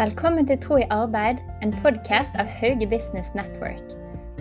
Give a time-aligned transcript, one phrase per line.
[0.00, 3.82] Velkommen til Tro i arbeid, en podkast av Hauge Business Network.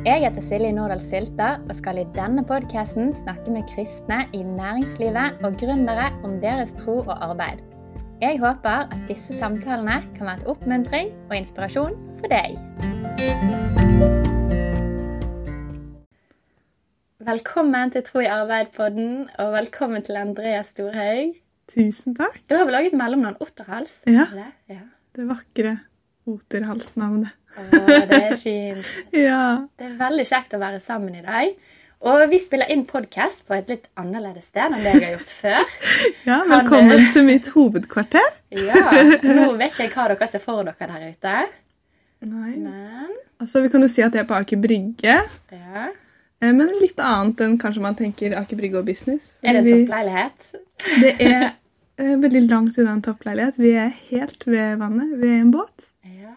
[0.05, 5.41] Jeg heter Silje Nordahl Sylta og skal i denne podkasten snakke med kristne i næringslivet
[5.43, 7.59] og gründere om deres tro og arbeid.
[8.21, 12.55] Jeg håper at disse samtalene kan være et oppmuntring og inspirasjon for deg.
[17.27, 21.35] Velkommen til Tro i arbeid-podden, og velkommen til Andreas Storhaug.
[21.75, 22.39] Tusen takk.
[22.47, 23.97] Du har vel laget mellomnavn Otterhals?
[24.07, 24.29] Ja.
[24.71, 24.79] ja.
[25.19, 25.71] Det vakre
[26.29, 27.33] oterhalsnavnet.
[27.59, 27.63] Å,
[28.07, 28.85] det er fint.
[29.25, 29.65] Ja.
[29.75, 31.49] Det er veldig kjekt å være sammen i dag.
[32.07, 35.33] Og vi spiller inn podkast på et litt annerledes sted enn det jeg har gjort
[35.41, 35.73] før.
[36.29, 38.29] ja Kan velkommen du- til mitt hovedkvarter.
[38.55, 38.85] Ja,
[39.41, 41.33] Nå vet ikke jeg hva dere ser for dere der ute,
[42.29, 42.53] Nei.
[42.55, 45.17] men Altså, vi kan jo si at jeg er på Aker Brygge,
[45.55, 45.83] ja.
[46.43, 49.33] eh, men litt annet enn kanskje man tenker Aker Brygge og business.
[49.43, 50.49] Er det en Vi- toppleilighet?
[51.03, 51.53] Det er eh,
[51.99, 53.57] veldig langt unna en toppleilighet.
[53.59, 55.15] Vi er helt ved vannet.
[55.19, 55.89] Vi er i en båt.
[56.03, 56.33] Ja.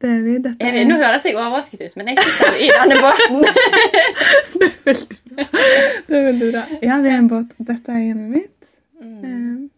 [0.00, 0.34] Det er vi.
[0.44, 3.40] Dette Jeg, nå høres jeg overrasket ut, men jeg sitter i denne båten.
[4.60, 5.18] det er veldig.
[6.08, 6.62] Det er veldig bra.
[6.82, 7.54] Ja, vi er i en båt.
[7.70, 8.70] Dette er hjemmet mitt.
[9.00, 9.24] Mm.
[9.24, 9.68] Eh,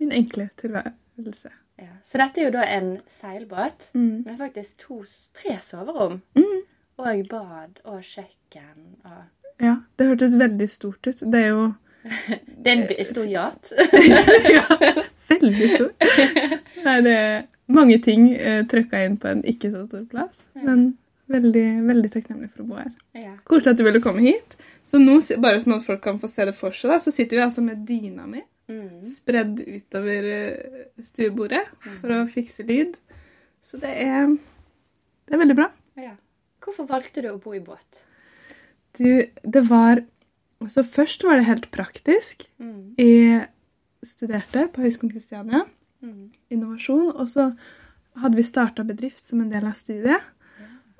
[0.00, 1.52] min enkle tilværelse.
[1.80, 1.92] Ja.
[2.04, 4.22] Så dette er jo da en seilbåt Mm.
[4.26, 5.02] med faktisk to,
[5.34, 6.20] tre soverom.
[6.36, 6.58] Mm.
[7.00, 8.96] Og bad og kjøkken.
[9.04, 9.22] Og
[9.60, 11.20] Ja, det hørtes veldig stort ut.
[11.32, 13.72] Det er jo det er en stor yacht.
[14.56, 14.64] ja,
[15.30, 15.90] veldig stor.
[16.86, 20.46] Nei, det er mange ting uh, trykka inn på en ikke så stor plass.
[20.58, 20.92] Men
[21.30, 22.94] veldig, veldig takknemlig for å bo her.
[23.14, 23.34] Ja.
[23.46, 24.56] Koselig at du ville komme hit.
[24.86, 27.38] Så nå, bare sånn at folk kan få se det for seg, da, så sitter
[27.38, 29.02] vi altså med dyna mi Mm.
[29.10, 32.94] spredd utover eh, stuebordet for å fikse lyd.
[33.58, 34.30] Så det er,
[35.26, 35.66] det er veldig bra.
[35.98, 36.12] Ja.
[36.62, 38.04] Hvorfor valgte du å bo i båt?
[38.94, 40.04] Du, det var
[40.60, 42.44] altså Først var det helt praktisk.
[42.58, 42.94] Mm.
[42.98, 43.46] Jeg
[44.04, 45.64] studerte på Høgskolen Kristiania.
[46.00, 46.30] Mm.
[46.50, 47.12] innovasjon.
[47.12, 47.50] Og så
[48.20, 50.20] hadde vi starta bedrift som en del av studiet.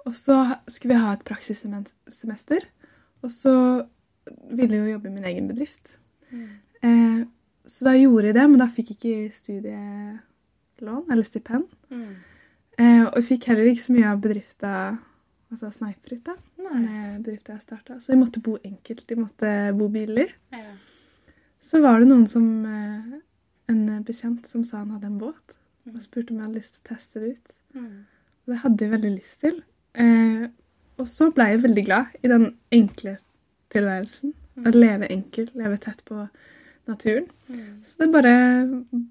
[0.08, 0.36] Og så
[0.68, 2.66] skulle vi ha et praksissemester.
[3.24, 3.54] Og så
[4.50, 5.98] ville jeg jo jobbe i min egen bedrift.
[6.30, 6.48] Mm.
[6.82, 7.20] Eh,
[7.66, 11.68] så da gjorde jeg det, men da fikk jeg ikke studielån eller stipend.
[11.90, 12.14] Mm.
[12.80, 14.72] Eh, og jeg fikk heller ikke så mye av bedrifta
[15.50, 16.36] altså Sneipfritt, da,
[16.68, 17.98] som er bedrifta jeg starta.
[18.00, 19.04] Så jeg måtte bo enkelt.
[19.10, 20.28] Jeg måtte bo billig.
[20.52, 20.74] Ja.
[21.64, 23.18] Så var det noen som eh,
[23.70, 25.52] En bekjent som sa han hadde en båt,
[25.86, 27.52] og spurte om jeg hadde lyst til å teste det ut.
[27.76, 27.98] Mm.
[28.42, 29.60] Og det hadde jeg veldig lyst til.
[29.94, 30.46] Eh,
[30.98, 33.12] og så ble jeg veldig glad i den enkle
[33.70, 34.32] tilværelsen.
[34.66, 36.18] Å leve enkelt, leve tett på
[36.90, 37.28] naturen.
[37.46, 37.78] Mm.
[37.86, 38.34] Så det bare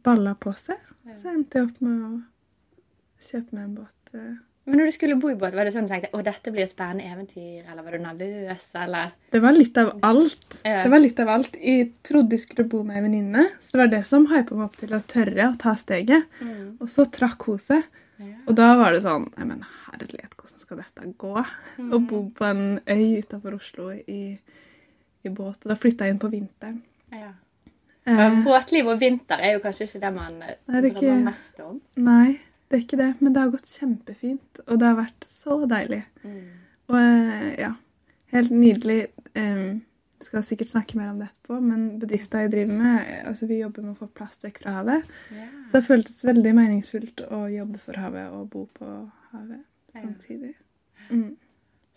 [0.03, 0.77] balla på seg.
[1.15, 2.11] Så endte jeg opp med å
[3.29, 4.13] kjøpe meg en båt.
[4.19, 4.35] eh.
[4.69, 6.63] Men når du skulle bo i båt, var det sånn du tenkte å dette blir
[6.67, 10.59] et spennende eventyr, eller var du nervøs, eller Det var litt av alt.
[10.63, 10.83] Ja.
[10.85, 11.55] Det var litt av alt.
[11.57, 14.67] Jeg trodde jeg skulle bo med ei venninne, så det var det som hypa meg
[14.67, 16.29] opp til å tørre å ta steget.
[16.43, 16.77] mm.
[16.79, 17.83] Og så trakk hun seg.
[18.21, 18.35] ja.
[18.47, 21.33] Og da var det sånn Nei, men herlighet, hvordan skal dette gå?
[21.89, 24.37] Å bo på en øy utenfor Oslo i,
[25.25, 25.63] i båt.
[25.65, 26.81] Og da flytta jeg inn på vinteren.
[27.11, 27.31] Ja.
[28.09, 30.37] Eh, Båtliv og vinter er jo kanskje ikke det man
[30.67, 31.81] drømmer mest om.
[32.01, 33.09] nei, det er ikke det.
[33.19, 34.59] Men det har gått kjempefint.
[34.67, 36.03] Og det har vært så deilig.
[36.23, 36.41] Mm.
[36.89, 37.73] Og eh, ja,
[38.33, 38.99] helt nydelig.
[39.35, 39.81] Um,
[40.19, 43.85] skal sikkert snakke mer om det etterpå, men bedrifta jeg driver med, altså vi jobber
[43.85, 45.07] med å få plast vekk fra havet.
[45.31, 45.53] Yeah.
[45.69, 48.89] Så det føltes veldig meningsfullt å jobbe for havet og bo på
[49.31, 49.61] havet
[49.93, 50.51] samtidig.
[51.07, 51.37] Mm.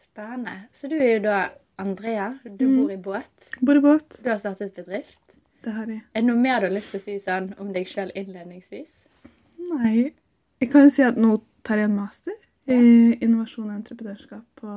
[0.04, 0.54] Spennende.
[0.72, 1.40] Så du er jo da
[1.82, 2.28] Andrea.
[2.44, 2.76] Du Mm.
[2.78, 3.50] bor i båt.
[3.60, 4.20] Bor i båt.
[4.22, 5.20] Du har startet bedrift.
[5.64, 6.02] Det har jeg.
[6.14, 8.90] Er det noe mer du har lyst til å si sånn om deg sjøl innledningsvis?
[9.68, 10.12] Nei.
[10.62, 11.34] Jeg kan jo si at nå
[11.66, 12.34] tar jeg en master
[12.70, 12.78] i
[13.24, 14.76] innovasjon og entreprenørskap på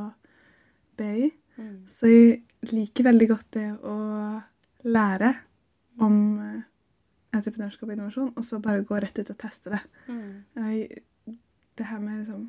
[0.97, 1.29] BI.
[1.57, 1.75] Mm.
[1.87, 3.95] Så jeg liker veldig godt det å
[4.89, 5.29] lære
[6.03, 6.63] om eh,
[7.37, 9.81] entreprenørskap og innovasjon, og så bare gå rett ut og teste det.
[10.09, 10.27] Mm.
[10.65, 11.03] Jeg,
[11.77, 12.43] det her med liksom,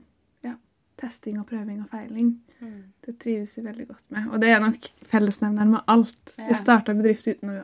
[0.47, 0.54] ja,
[1.00, 2.84] testing og prøving og feiling, Mm.
[3.04, 4.28] det trives vi veldig godt med.
[4.32, 6.30] Og det er nok fellesnevneren med alt.
[6.38, 6.47] Ja.
[6.48, 7.56] Jeg starta bedrift uten å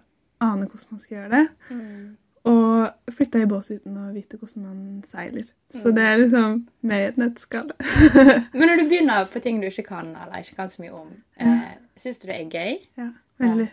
[0.45, 1.47] ane hvordan man skal gjøre det.
[1.71, 2.03] Mm.
[2.45, 5.45] Og flytta i bås uten å vite hvordan man seiler.
[5.73, 5.95] Så Mm.
[5.95, 7.69] det er liksom med i et nøtteskall.
[8.59, 11.13] Men når du begynner på ting du ikke kan, eller ikke kan så mye om,
[11.39, 12.81] eh, syns du det er gøy?
[12.99, 13.69] ja, veldig.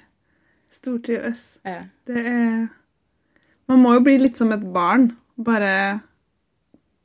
[0.71, 1.57] Stortrives.
[1.65, 1.79] Ja.
[2.05, 2.67] Det er
[3.69, 5.11] Man må jo bli litt som et barn.
[5.37, 6.01] Bare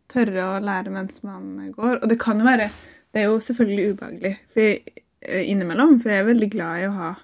[0.08, 2.02] tørre å lære mens man går.
[2.02, 2.68] Og det kan jo være
[3.14, 4.82] Det er jo selvfølgelig ubehagelig for jeg,
[5.22, 7.14] eh, innimellom, for jeg er veldig glad i å ha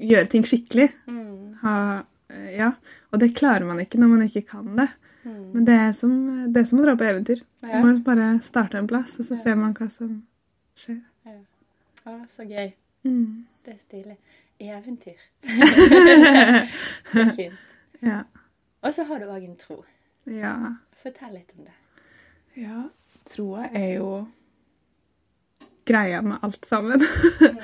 [0.00, 0.88] Gjøre ting skikkelig.
[1.06, 1.54] Mm.
[1.62, 2.02] Ha,
[2.54, 2.72] ja.
[3.12, 4.88] Og det klarer man ikke når man ikke kan det.
[5.24, 5.40] Mm.
[5.54, 6.14] Men det er som,
[6.52, 7.40] det er som å dra på eventyr.
[7.64, 7.80] Ja.
[7.80, 9.42] Man må bare starte en plass, og så Ja.
[9.42, 10.22] ser man hva som
[10.76, 11.00] skjer.
[12.04, 12.74] Å, så gøy.
[13.08, 13.46] Mm.
[13.64, 14.16] Det er stilig.
[14.60, 15.20] Eventyr.
[15.48, 17.62] det er fint.
[18.04, 18.18] Ja.
[18.84, 19.84] Og så har du òg en tro.
[20.28, 20.54] ja.
[21.04, 21.72] Fortell litt om det.
[22.56, 22.82] Ja,
[23.28, 24.10] troa er jo
[25.84, 27.02] greia med alt sammen.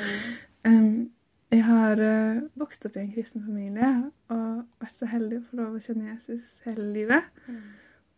[0.69, 1.11] um,
[1.50, 3.88] jeg har uh, vokst opp i en kristen familie
[4.31, 7.25] og vært så heldig å få lov å kjenne Jesus hele livet.
[7.47, 7.62] Mm.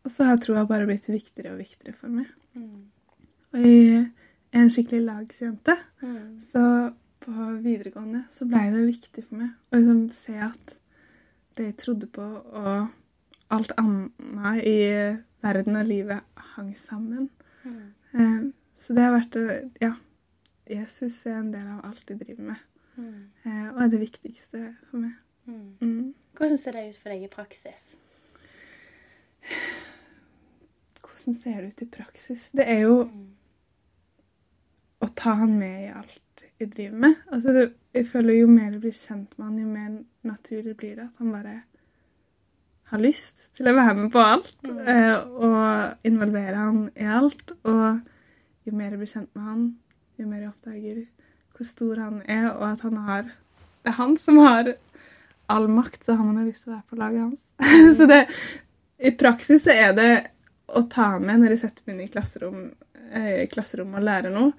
[0.05, 2.29] Og så har troa bare blitt viktigere og viktigere for meg.
[2.59, 2.83] Mm.
[3.53, 4.03] Og jeg
[4.53, 6.41] er en skikkelig lagsjente, Mm.
[6.43, 6.63] så
[7.23, 7.33] på
[7.63, 10.73] videregående så blei det viktig for meg å liksom se at
[11.57, 12.89] det jeg trodde på, og
[13.55, 14.79] alt annet i
[15.45, 16.25] verden og livet
[16.57, 17.31] hang sammen.
[17.65, 17.93] Mm.
[18.15, 19.93] Eh, Så det har vært eh, Ja.
[20.69, 22.57] Jesus er en del av alt jeg driver med,
[22.99, 25.13] og er det viktigste for meg.
[25.47, 25.77] Mm.
[25.81, 26.15] Mm.
[26.39, 27.87] Hvordan ser det ut for deg i praksis?
[31.03, 32.51] Hvordan ser det ut i praksis?
[32.55, 33.29] Det er jo Mm.
[35.03, 37.15] å ta han med i alt jeg driver med.
[37.33, 40.97] Altså, det, jeg føler Jo mer jeg blir kjent med han, jo mer naturlig blir
[40.97, 41.63] det at han bare
[42.93, 44.57] har lyst til å være med på alt.
[44.63, 44.79] Mm.
[44.89, 47.53] eh, og involvere han i alt.
[47.65, 48.01] Og
[48.67, 49.65] jo mer jeg blir kjent med han,
[50.19, 51.07] jo mer jeg oppdager
[51.63, 53.31] hvor stor han er, og at han har
[53.83, 54.75] Det er han som har
[55.51, 57.41] all makt, så har man jo lyst til å være på laget hans.
[57.99, 58.21] så det
[59.03, 60.13] I praksis så er det
[60.71, 62.61] å ta han med når jeg setter meg inn i klasserom,
[63.11, 64.53] eh, klasserom og lærer noe,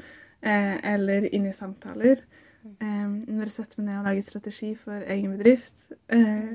[0.43, 2.19] eh, eller inn i samtaler.
[2.63, 5.85] Eh, når jeg setter meg ned og lager strategi for egen bedrift.
[6.11, 6.53] Eh,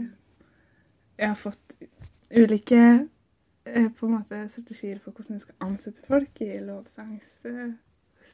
[1.18, 1.78] jeg har fått
[2.28, 2.82] ulike
[3.64, 6.52] eh, på en måte strategier for hvordan jeg skal ansette folk i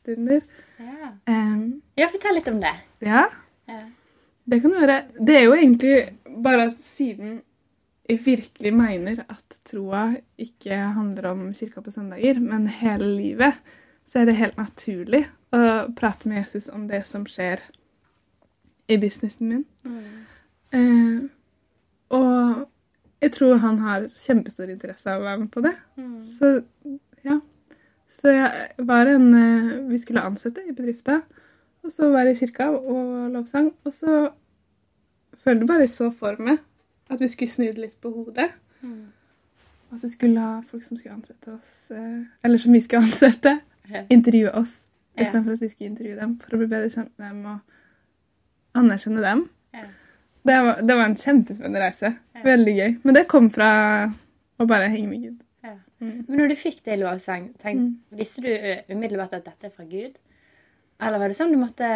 [0.06, 0.40] lovsangsstunder.
[0.78, 1.12] Ja.
[1.28, 2.74] Um, ja, fortell litt om det.
[3.00, 3.28] ja,
[3.66, 3.80] Ja.
[4.44, 5.04] det kan du gjøre.
[5.18, 7.42] Det er jo egentlig bare siden
[8.08, 13.54] jeg virkelig mener at troa ikke handler om kirka på søndager, men hele livet,
[14.04, 17.60] så er det helt naturlig å prate med Jesus om det som skjer
[18.88, 19.64] i businessen min.
[19.84, 20.26] Mm.
[20.72, 21.30] Eh,
[22.10, 22.68] og
[23.22, 25.74] jeg tror han har kjempestor interesse av å være med på det.
[25.96, 26.22] Mm.
[26.22, 26.62] Så.
[28.14, 31.20] Så jeg var en eh, Vi skulle ansette i bedrifta,
[31.84, 33.72] og så var i kirka og lovsang.
[33.84, 34.30] Og så
[35.44, 36.62] følte jeg bare så for meg
[37.12, 38.48] at vi skulle snu det litt på hodet.
[38.80, 39.12] Mm.
[39.92, 43.58] At vi skulle ha folk som skulle ansette oss, eh, eller som vi skulle ansette,
[44.10, 44.78] intervjue oss.
[45.14, 45.26] Ja.
[45.26, 49.22] Istedenfor at vi skulle intervjue dem for å bli bedre kjent med dem og anerkjenne
[49.22, 49.44] dem.
[49.74, 49.84] Ja.
[50.44, 52.14] Det var, det var en kjempespennende reise.
[52.34, 52.42] Ja.
[52.44, 52.96] Veldig gøy.
[53.04, 53.68] Men det kom fra
[54.58, 55.43] å bare henge med Gud.
[56.02, 56.24] Mm.
[56.28, 58.18] Men når du fikk det i lovsang, tenk, Mm.
[58.18, 58.50] visste du
[58.94, 60.16] umiddelbart at dette er fra Gud?
[61.00, 61.86] Eller var det sånn du måtte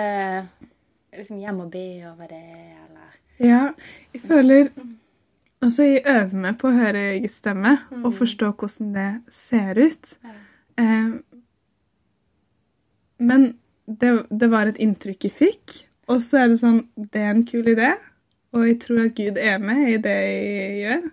[1.16, 2.44] liksom hjem og be over det,
[2.84, 3.10] eller?
[3.38, 3.72] Ja,
[4.14, 4.70] jeg føler
[5.60, 7.72] Altså, jeg øver meg på å høre Guds stemme
[8.04, 10.12] og forstå hvordan det ser ut.
[10.22, 10.34] Ja.
[10.78, 11.08] Eh,
[13.18, 13.46] men
[13.86, 15.74] det, det var et inntrykk jeg fikk,
[16.12, 17.90] og så er det sånn Det er en kul idé,
[18.54, 21.08] og jeg tror at Gud er med i det jeg gjør.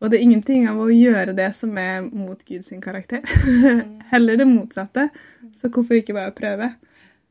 [0.00, 3.24] Og det er ingenting av å gjøre det som er mot Guds karakter.
[4.12, 5.08] Heller det motsatte.
[5.56, 6.74] Så hvorfor ikke bare prøve?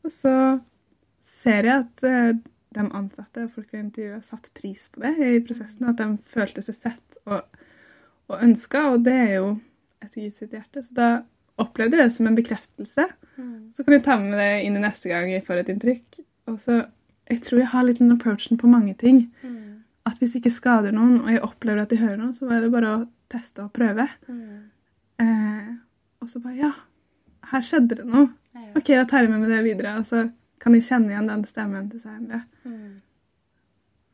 [0.06, 0.34] Og så
[1.46, 2.32] ser jeg at eh,
[2.76, 6.64] de ansatte og folk vi intervjua, satte pris på det i prosessen, at de følte
[6.66, 7.46] seg sett og,
[8.32, 9.48] og ønska, og det er jo
[10.02, 10.84] etter Guds hjerte.
[10.84, 11.10] Så da
[11.62, 13.08] opplevde jeg det som en bekreftelse.
[13.38, 13.72] Mm.
[13.76, 16.22] Så kan jeg ta med det inn i neste gang jeg får et inntrykk.
[16.52, 16.84] Og så,
[17.26, 19.32] Jeg tror jeg har litt den approachen på mange ting.
[19.42, 19.75] Mm.
[20.06, 22.62] At hvis jeg ikke skader noen, og jeg opplever at de hører noe, så er
[22.62, 24.06] det bare å teste og prøve.
[24.30, 24.60] Mm.
[25.24, 25.72] Eh,
[26.22, 26.72] og så bare Ja,
[27.52, 28.30] her skjedde det noe.
[28.54, 28.68] Ja.
[28.78, 29.96] OK, da tar jeg med meg det videre.
[30.00, 30.28] Og så
[30.62, 32.44] kan jeg kjenne igjen den stemmen til senere.
[32.66, 33.02] Mm.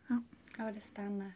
[0.09, 0.17] Ja.
[0.57, 1.33] Ja, det er spennende.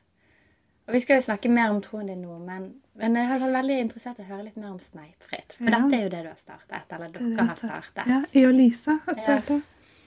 [0.88, 3.56] Og Vi skal jo snakke mer om troen din nå, men, men jeg har vært
[3.58, 5.56] veldig interessert i å høre litt mer om Sneipfritt.
[5.58, 5.80] For Ja.
[5.82, 8.08] dette er jo det du har startet, eller Det er det dere har startet.
[8.12, 9.40] Ja, jeg og Lisa har Ja.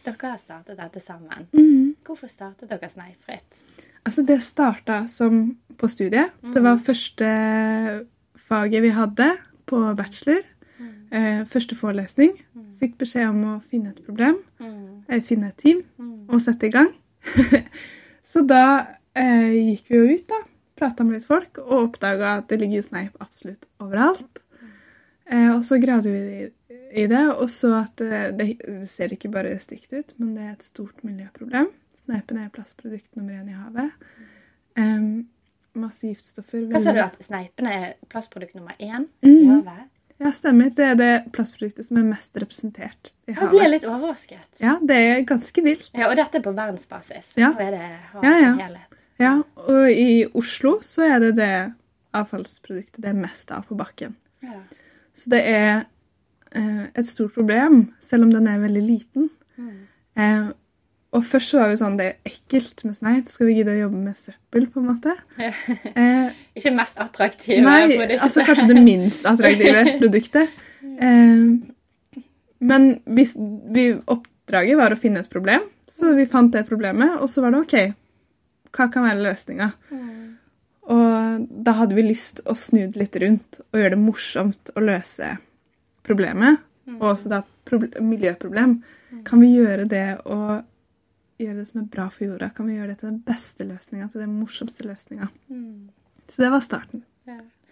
[0.05, 1.49] Dere har startet dette sammen.
[1.53, 1.97] Mm.
[2.07, 3.59] Hvorfor startet dere Sneipfritt?
[4.07, 6.31] Altså, det starta som på studiet.
[6.55, 7.27] Det var første
[8.49, 9.31] faget vi hadde
[9.69, 10.43] på bachelor.
[11.11, 12.35] Eh, første forelesning.
[12.81, 15.03] Fikk beskjed om å finne et problem, Mm.
[15.09, 16.29] eh, finne et team Mm.
[16.29, 16.93] og sette i gang.
[18.23, 18.87] Så da
[19.17, 20.43] eh, gikk vi jo ut, da.
[20.77, 24.43] Prata med litt folk og oppdaga at det ligger sneip absolutt overalt.
[25.31, 26.51] Eh, og så gravde vi
[26.95, 30.43] i, det og så at eh, det, det ser ikke bare stygt ut, men det
[30.45, 31.67] er et stort miljøproblem.
[32.09, 33.91] Sneipen er plastprodukt nummer én i havet.
[34.79, 35.27] Um,
[35.79, 36.65] masse giftstoffer.
[36.73, 39.59] Hva sa du at sneipene er plastprodukt nummer én i Mhm.
[39.67, 39.89] havet?
[40.19, 40.71] Ja, stemmer.
[40.75, 43.71] Det er det plastproduktet som er mest representert i Jeg ble havet.
[43.71, 44.47] litt overrasket.
[44.59, 45.91] Ja, det er ganske vilt.
[45.95, 47.37] Ja, Og dette er på verdensbasis.
[47.37, 47.53] Ja.
[47.53, 48.55] Nå er det havet Ja, ja.
[48.57, 48.97] helhet.
[49.21, 51.75] Ja, og i Oslo så er det det
[52.15, 54.15] avfallsproduktet det er mest av på bakken.
[54.43, 54.61] Ja.
[55.15, 55.85] Så det er
[56.53, 59.31] eh, et stort problem, selv om den er veldig liten.
[59.59, 59.87] Mm.
[60.17, 60.51] Eh,
[61.17, 63.29] og først var jo sånn Det er ekkelt med sneip.
[63.33, 65.15] Skal vi gidde å jobbe med søppel, på en måte?
[65.95, 68.23] Eh, Ikke mest attraktive nei, produktet.
[68.27, 70.59] altså kanskje det minst attraktive produktet.
[70.85, 71.47] Eh,
[72.59, 73.25] men vi,
[73.79, 77.17] vi, oppdraget var å finne et problem, så vi fant det problemet.
[77.23, 77.77] Og så var det OK,
[78.77, 79.71] hva kan være løsninga?
[80.89, 84.81] Og da hadde vi lyst å snu det litt rundt og gjøre det morsomt å
[84.85, 85.35] løse
[86.07, 86.61] problemet.
[86.99, 88.79] Og også da proble- miljøproblem.
[89.29, 90.65] Kan vi gjøre det og
[91.39, 92.49] gjøre det som er bra for jorda?
[92.57, 95.29] Kan vi gjøre det til den beste løsninga, til den morsomste løsninga?
[96.29, 97.05] Så det var starten.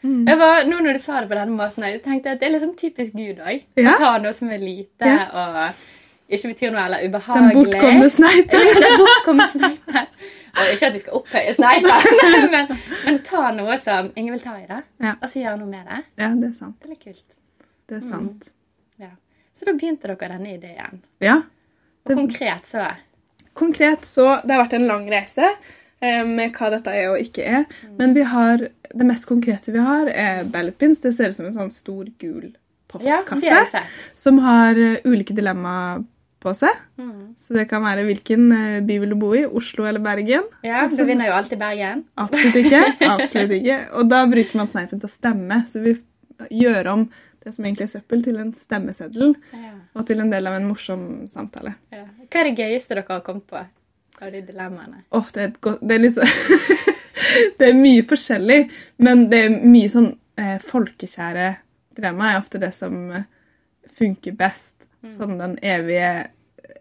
[0.04, 0.22] Mm.
[0.28, 2.52] Jeg var, nå når du sa det på denne måten, jeg tenkte at det er
[2.58, 3.62] liksom typisk Gud òg.
[3.80, 3.94] Ja.
[3.94, 5.24] Å ta noe som er lite Ja.
[5.32, 7.54] og ikke betyr noe eller Den ubehagelig.
[7.56, 8.68] bortkomne sneipen.
[8.84, 10.06] Den bortkomne sneipen.
[10.56, 12.70] Og ikke at vi skal opphøye sneipen, men,
[13.06, 15.14] men ta noe som ingen vil ta i, det, Ja.
[15.20, 15.98] og så gjøre noe med det.
[16.22, 16.78] Ja, det er sant.
[16.80, 17.36] Det er litt kult.
[17.88, 18.48] Det er sant.
[19.02, 19.10] Ja.
[19.56, 21.02] Så da begynte dere denne ideen.
[21.24, 21.40] Ja.
[22.06, 22.84] Og konkret så
[23.56, 27.46] Konkret så Det har vært en lang reise eh, med hva dette er og ikke
[27.60, 27.64] er.
[27.98, 31.00] Men vi har, det mest konkrete vi har, er Ballet Pins.
[31.02, 32.52] Det ser ut som en sånn stor, gul
[32.86, 33.96] postkasse sett.
[34.14, 36.04] som har eh, ulike dilemmaer
[36.42, 36.74] på seg.
[37.00, 37.34] Mm.
[37.40, 40.46] Så det kan være hvilken eh, by vil du bo i, Oslo eller Bergen.
[40.66, 42.04] Ja, Du vinner jo alltid Bergen.
[42.14, 42.82] Absolutt ikke.
[43.14, 43.80] Absolutt ikke.
[43.98, 45.96] Og da bruker man sneipen til å stemme, så vi
[46.52, 47.06] gjør om
[47.46, 49.72] det som egentlig er søppel, til en stemmeseddel Ja.
[49.94, 51.76] og til en del av en morsom samtale.
[51.94, 52.04] Ja.
[52.26, 55.04] Hva er det gøyeste dere har kommet på av de dilemmaene?
[55.14, 56.26] Oh, det er godt Det er liksom,
[57.58, 58.58] Det er mye forskjellig,
[59.02, 60.10] men det er mye sånn
[60.40, 61.48] eh, folkekjære
[61.96, 63.24] dilemma er ofte det som eh,
[63.96, 64.74] funker best.
[65.12, 66.26] Sånn den evige,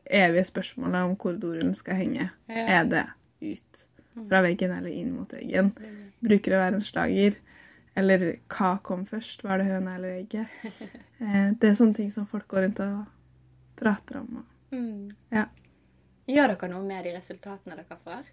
[0.09, 2.29] evige spørsmålet om hvor dorulen skal henge.
[2.49, 2.63] Ja.
[2.81, 3.03] Er det
[3.45, 3.85] ut
[4.29, 5.69] fra veggen eller inn mot veggen?
[6.25, 7.35] Bruker det å være en slager?
[7.95, 9.43] Eller hva kom først?
[9.47, 10.47] Var det høna eller egget?
[11.21, 13.05] Eh, det er sånne ting som folk går rundt og
[13.79, 14.37] prater om.
[14.41, 15.11] og- Mm.
[15.31, 15.45] Ja.
[16.27, 18.23] Gjør dere noe med de resultatene dere får?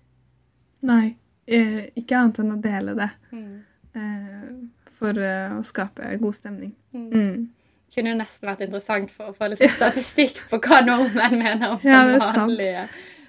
[0.82, 1.16] Nei,
[1.46, 3.10] eh, ikke annet enn å dele det.
[3.32, 3.62] Mm.
[3.94, 6.72] eh, for eh, å skape god stemning.
[6.94, 7.10] Mm.
[7.12, 7.48] Mm.
[7.94, 11.70] Kunne jo nesten vært interessant for å få litt sånn statistikk på hva nordmenn mener
[11.70, 12.88] om Ja, vanlige,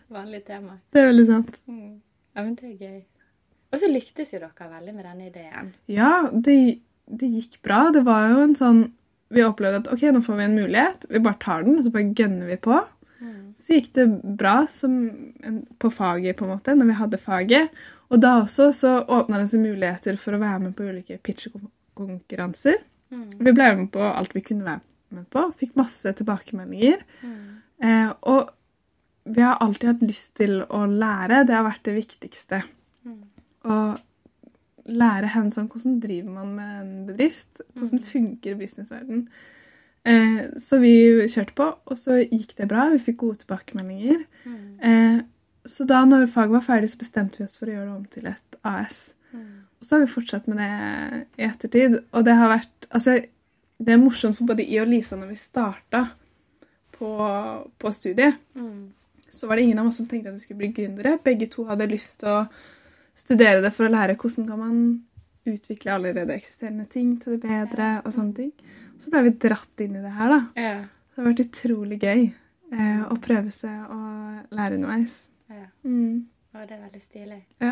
[0.09, 0.79] vanlige temaer.
[0.93, 1.57] Det er veldig sant.
[1.67, 1.99] Mm.
[2.35, 3.03] Ja, men det er gøy.
[3.73, 5.71] Og så lyktes jo dere veldig med denne ideen.
[5.89, 6.57] Ja, det,
[7.09, 7.87] det gikk bra.
[7.93, 8.83] Det var jo en sånn
[9.33, 11.05] Vi opplevde at ok, nå får vi en mulighet.
[11.09, 12.75] Vi bare tar den, og så bare gønner vi på.
[13.57, 14.05] Så gikk det
[14.37, 14.93] bra som
[15.41, 17.81] en, på faget, på en måte, når vi hadde faget.
[18.13, 22.77] Og da også så åpna det seg muligheter for å være med på ulike pitchekonkurranser.
[23.13, 24.81] Vi ble med på alt vi kunne være
[25.17, 25.47] med på.
[25.57, 27.01] Fikk masse tilbakemeldinger.
[27.81, 28.53] Eh, og
[29.23, 31.43] vi har alltid hatt lyst til å lære.
[31.47, 32.61] Det har vært det viktigste.
[33.63, 33.77] Å
[34.83, 37.61] lære hands on hvordan driver man med en bedrift.
[37.77, 39.27] Hvordan funker businessverden.
[40.03, 40.95] Eh, så vi
[41.31, 42.89] kjørte på, og så gikk det bra.
[42.91, 44.25] Vi fikk gode tilbakemeldinger.
[44.83, 45.19] Eh,
[45.65, 48.07] så da når faget var ferdig, så bestemte vi oss for å gjøre det om
[48.11, 49.03] til et AS.
[49.33, 50.73] Og så har vi fortsatt med det
[51.39, 51.95] i ettertid.
[52.11, 53.15] Og det har vært Altså,
[53.79, 56.03] det er morsomt for både I og Lisa når vi starta
[56.93, 57.09] på,
[57.79, 58.37] på studiet.
[59.33, 61.17] Så var det ingen av oss som tenkte at vi skulle bli gründere.
[61.23, 62.43] Begge to hadde lyst til å
[63.15, 64.77] studere det for å lære hvordan kan man
[65.49, 68.01] utvikle allerede eksisterende ting til det bedre.
[68.05, 68.51] og sånne ting.
[68.97, 70.41] Så ble vi dratt inn i det her, da.
[70.55, 70.75] Ja.
[71.13, 72.21] Det har vært utrolig gøy
[72.73, 74.03] eh, å prøve seg å
[74.55, 75.29] lære underveis.
[75.49, 75.67] ja.
[75.83, 76.29] Mm.
[76.53, 77.39] Og det er veldig stilig.
[77.63, 77.71] Ja.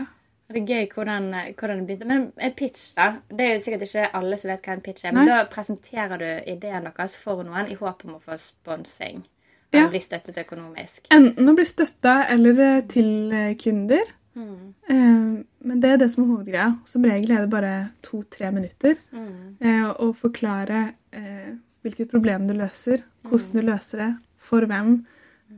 [0.50, 1.28] Og det er gøy hvordan,
[1.60, 2.08] hvordan det begynte.
[2.10, 3.12] Men en pitch, da.
[3.30, 5.14] Det er jo sikkert ikke alle som vet hva en pitch er.
[5.16, 5.36] Men Nei.
[5.36, 9.22] da presenterer du ideen deres for noen i håp om å få sponsing.
[9.72, 9.86] Ja.
[9.88, 11.06] Bli støttet økonomisk.
[11.16, 14.10] Enten å bli støtta eller eh, til eh, kunder.
[14.36, 14.74] Mm.
[14.88, 16.70] Eh, men det er det som er hovedgreia.
[16.88, 17.74] Som regel er det bare
[18.06, 18.96] to-tre minutter.
[19.12, 19.56] Mm.
[19.60, 24.12] Eh, å forklare eh, hvilket problem du løser, hvordan du løser det,
[24.42, 24.94] for hvem,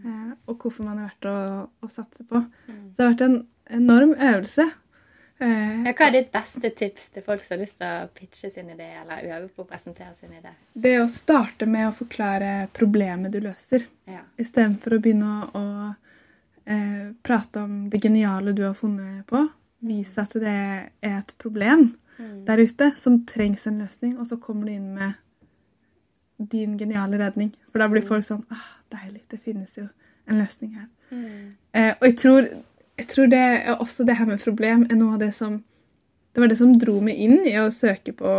[0.03, 2.42] eh, og hvorfor man er verdt å, å satse på.
[2.68, 3.42] Det har vært en
[3.82, 4.70] enorm øvelse.
[5.44, 8.51] Eh, Ja, hva er ditt beste tips til folk som har lyst til å pitche
[8.53, 10.51] sin idé, eller øve på å presentere sin idé?
[10.74, 14.22] det å starte med å forklare problemet du løser, Ja.
[14.38, 15.96] istedenfor å begynne å, å
[16.65, 19.48] eh, prate om det geniale du har funnet på.
[19.84, 21.89] Vise at det er et problem
[22.48, 25.17] der ute som trengs en løsning, og så kommer du inn med
[26.38, 27.51] din geniale redning.
[27.72, 29.88] For da blir folk sånn ah, Deilig, det finnes jo
[30.29, 30.88] en løsning her.
[31.74, 32.50] Eh, og jeg tror,
[32.98, 35.63] jeg tror det også det her med problem er noe av det som
[36.34, 38.29] Det var det som dro meg inn i å søke på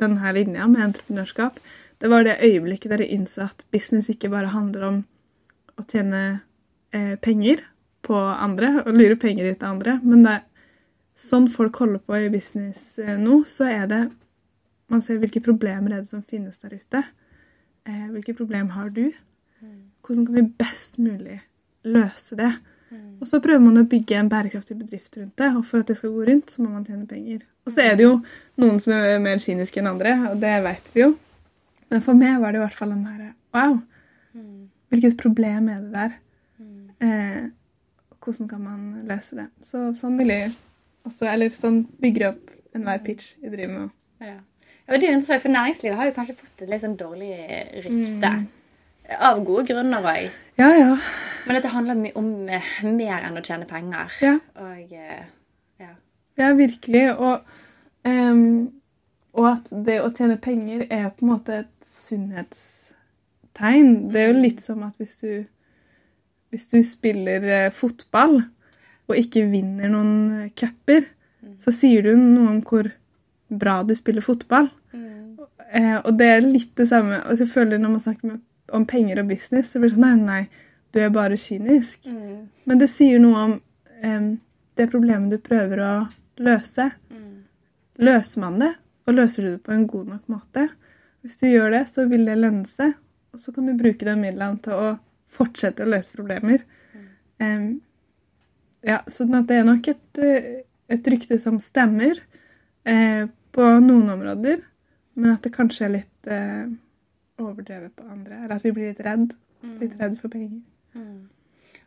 [0.00, 1.58] denne linja med entreprenørskap.
[2.00, 4.96] Det var det øyeblikket der jeg innså at business ikke bare handler om
[5.76, 6.40] å tjene
[6.96, 7.64] eh, penger
[8.06, 10.46] på andre og lure penger ut av andre, men det er
[11.20, 14.06] sånn folk holder på i business eh, nå, så er det
[14.90, 17.04] Man ser hvilke problemer er det som finnes der ute.
[17.86, 19.12] Eh, hvilke problemer har du?
[20.02, 21.36] Hvordan kan vi best mulig
[21.86, 22.50] løse det.
[23.20, 25.96] Og så prøver man å bygge en bærekraftig bedrift rundt det, og for at det
[26.00, 27.44] skal gå rundt, så må man tjene penger.
[27.68, 28.16] Og så er det jo
[28.58, 31.12] noen som er mer kyniske enn andre, og det vet vi jo.
[31.92, 33.80] Men for meg var det i hvert fall den herre Wow!
[34.90, 36.18] Hvilket problem er det der?
[37.00, 37.48] Eh,
[38.20, 39.46] hvordan kan man løse det?
[39.64, 40.50] Så sånn vil jeg
[41.08, 43.92] også Eller sånn bygger jeg opp enhver pitch jeg driver med.
[44.20, 44.36] Ja.
[44.90, 47.34] Ja, det er jo interessant, for Næringslivet har jo kanskje fått et litt sånn dårlig
[47.84, 48.30] rykte.
[49.22, 50.24] Av gode grunner òg.
[50.58, 50.96] Ja, ja.
[51.46, 54.06] Men dette handler mye om eh, mer enn å tjene penger.
[54.22, 54.34] Ja.
[54.60, 55.24] Og eh,
[55.80, 55.92] ja.
[56.38, 57.04] Ja, virkelig.
[57.14, 57.36] Og,
[58.06, 58.68] um,
[59.38, 63.88] og at det å tjene penger er på en måte et sunnhetstegn.
[64.10, 65.32] Det er jo litt som at hvis du,
[66.50, 68.40] hvis du spiller eh, fotball
[69.10, 71.06] og ikke vinner noen eh, cuper,
[71.60, 72.90] så sier du noe om hvor
[73.50, 74.68] bra du spiller fotball.
[75.70, 77.20] Eh, og det er litt det samme.
[77.26, 78.38] Og jeg føler når man snakker
[78.74, 82.08] om penger og business, så blir det sånn nei, nei, du er bare kynisk.
[82.66, 83.56] Men det sier noe om
[84.02, 84.32] em,
[84.78, 85.92] det problemet du prøver å
[86.42, 86.90] løse.
[88.00, 88.72] Løser man det,
[89.06, 90.66] og løser du det på en god nok måte,
[91.20, 92.94] hvis du gjør det, så vil det lønne seg.
[93.34, 94.86] Og så kan du bruke de midlene til å
[95.30, 96.64] fortsette å løse problemer.
[97.40, 97.80] Um,
[98.86, 100.20] ja, sånn at det er nok et,
[100.90, 102.20] et rykte som stemmer
[102.88, 104.62] eh, på noen områder,
[105.20, 106.70] men at det kanskje er litt eh,
[107.40, 108.44] overdrevet på andre.
[108.44, 109.34] Eller at vi blir litt redd.
[109.82, 110.62] Litt redd for penger.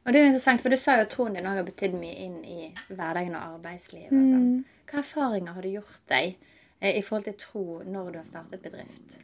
[0.03, 2.15] Og det er interessant, for du sa jo at troen din òg har betydd mye
[2.25, 4.11] inn i hverdagen og arbeidslivet.
[4.11, 4.49] Og sånn.
[4.89, 6.33] Hva erfaringer har du gjort deg
[6.79, 9.15] eh, i forhold til tro når du har startet bedrift?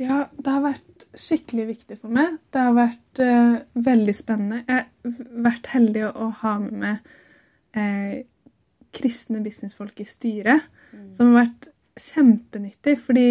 [0.00, 2.38] Ja, det har vært skikkelig viktig for meg.
[2.50, 4.62] Det har vært uh, veldig spennende.
[4.66, 7.12] Jeg har vært heldig å, ha med meg
[7.78, 8.16] uh,
[8.94, 10.66] kristne businessfolk i styret,
[11.14, 12.96] som har vært kjempenyttig.
[13.02, 13.26] Fordi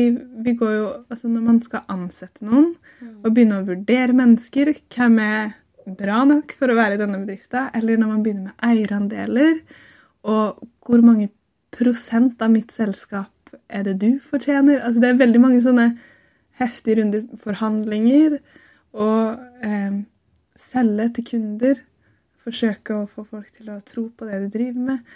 [0.46, 2.74] vi går jo Altså, når man skal ansette noen
[3.24, 5.53] og begynne å vurdere mennesker, hvem er
[6.00, 9.60] bra nok for å være i denne bedriften, eller når man begynner med eierandeler,
[10.24, 11.27] og hvor mange
[11.75, 14.79] prosent av mitt selskap er det du fortjener?
[14.79, 15.90] Altså, det er veldig mange sånne
[16.59, 18.37] heftige runder forhandlinger
[18.94, 20.00] og eh,
[20.59, 21.81] selge til kunder.
[22.44, 25.13] Forsøke å få folk til å tro på det du driver med.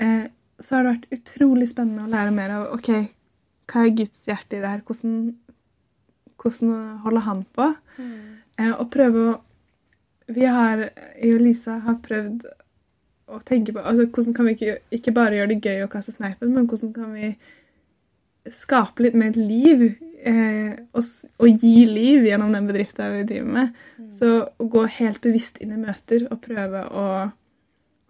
[0.00, 0.26] Eh,
[0.60, 2.90] så har det vært utrolig spennende å lære mer av ok,
[3.70, 4.82] hva er Guds hjerte i det her?
[4.86, 5.14] Hvordan,
[6.40, 6.74] hvordan
[7.04, 7.68] holder han på?
[8.58, 9.38] Eh, og prøve å
[10.30, 10.78] Vi har,
[11.18, 12.44] jeg og Lisa har prøvd
[13.34, 16.14] å tenke på altså Hvordan kan vi ikke, ikke bare gjøre det gøy å kaste
[16.14, 17.32] sneipen, men hvordan kan vi
[18.54, 19.82] skape litt mer liv
[20.26, 21.02] eh, å,
[21.40, 23.82] å, gi liv gjennom den bedriften vi driver med.
[24.14, 27.06] Så å gå helt bevisst inn i møter og prøve å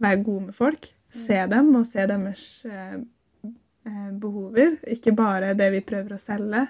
[0.01, 0.90] være god med folk.
[1.11, 2.99] Se dem og se deres eh,
[3.88, 4.79] eh, behover.
[4.90, 6.66] Ikke bare det vi prøver å selge.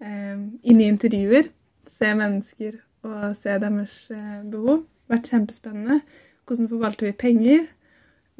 [0.00, 1.50] Eh, inn i intervjuer.
[1.90, 4.84] Se mennesker og se deres eh, behov.
[5.10, 6.00] Vært kjempespennende.
[6.46, 7.64] Hvordan forvalter vi penger?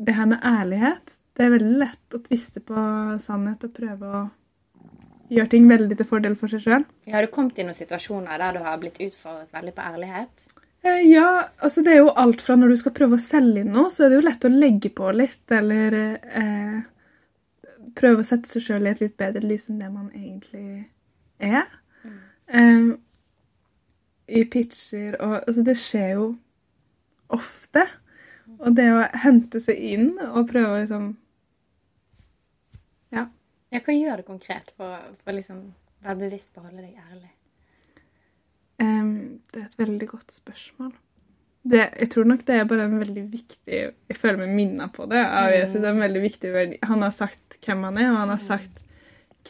[0.01, 1.17] Det her med ærlighet.
[1.37, 2.85] Det er veldig lett å tviste på
[3.23, 4.23] sannhet og prøve å
[5.31, 6.85] gjøre ting veldig til fordel for seg sjøl.
[7.13, 10.47] Har du kommet i noen situasjoner der du har blitt utfordret veldig på ærlighet?
[10.83, 13.73] Eh, Ja, altså det er jo alt fra når du skal prøve å selge inn
[13.75, 16.81] noe, så er det jo lett å legge på litt, eller eh,
[17.99, 20.87] prøve å sette seg sjøl i et litt bedre lys enn det man egentlig
[21.39, 21.67] er.
[22.51, 22.91] Eh,
[24.31, 26.29] I pitcher og Altså, det skjer jo
[27.31, 27.85] ofte.
[28.61, 31.05] Og det å hente seg inn og prøve å liksom
[33.71, 33.81] Ja.
[33.85, 34.97] Hva gjør du konkret for
[35.31, 35.61] å liksom
[36.05, 37.31] være bevisst på å holde deg ærlig?
[38.81, 40.93] Um, det er et veldig godt spørsmål.
[41.71, 45.05] Det, jeg tror nok det er bare en veldig viktig Jeg føler meg minna på
[45.11, 45.21] det.
[45.21, 45.77] av Jesus.
[45.77, 46.79] Det er en veldig viktig verdi.
[46.89, 48.81] Han har sagt hvem han er, og han har sagt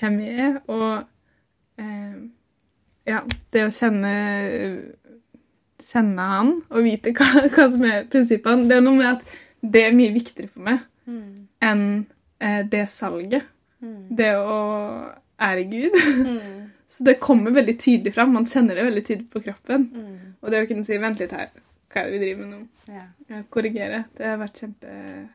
[0.01, 0.57] hvem vi er.
[0.67, 1.05] Og
[1.79, 2.17] eh,
[3.07, 3.23] ja,
[3.55, 4.15] det å kjenne
[5.81, 9.23] Kjenne han og vite hva, hva som er prinsippene Det er noe med at
[9.65, 10.83] det er mye viktigere for meg
[11.65, 11.81] enn
[12.41, 13.47] eh, det salget.
[13.81, 14.59] Det å
[15.41, 15.97] ære Gud.
[16.91, 18.33] Så det kommer veldig tydelig fram.
[18.35, 19.85] Man kjenner det veldig tydelig på kroppen.
[20.43, 21.53] Og det å kunne si 'vent litt her,
[21.91, 23.05] hva er det vi driver med nå?' Ja.
[23.31, 24.05] Ja, korrigere.
[24.19, 25.29] Det har vært kjempe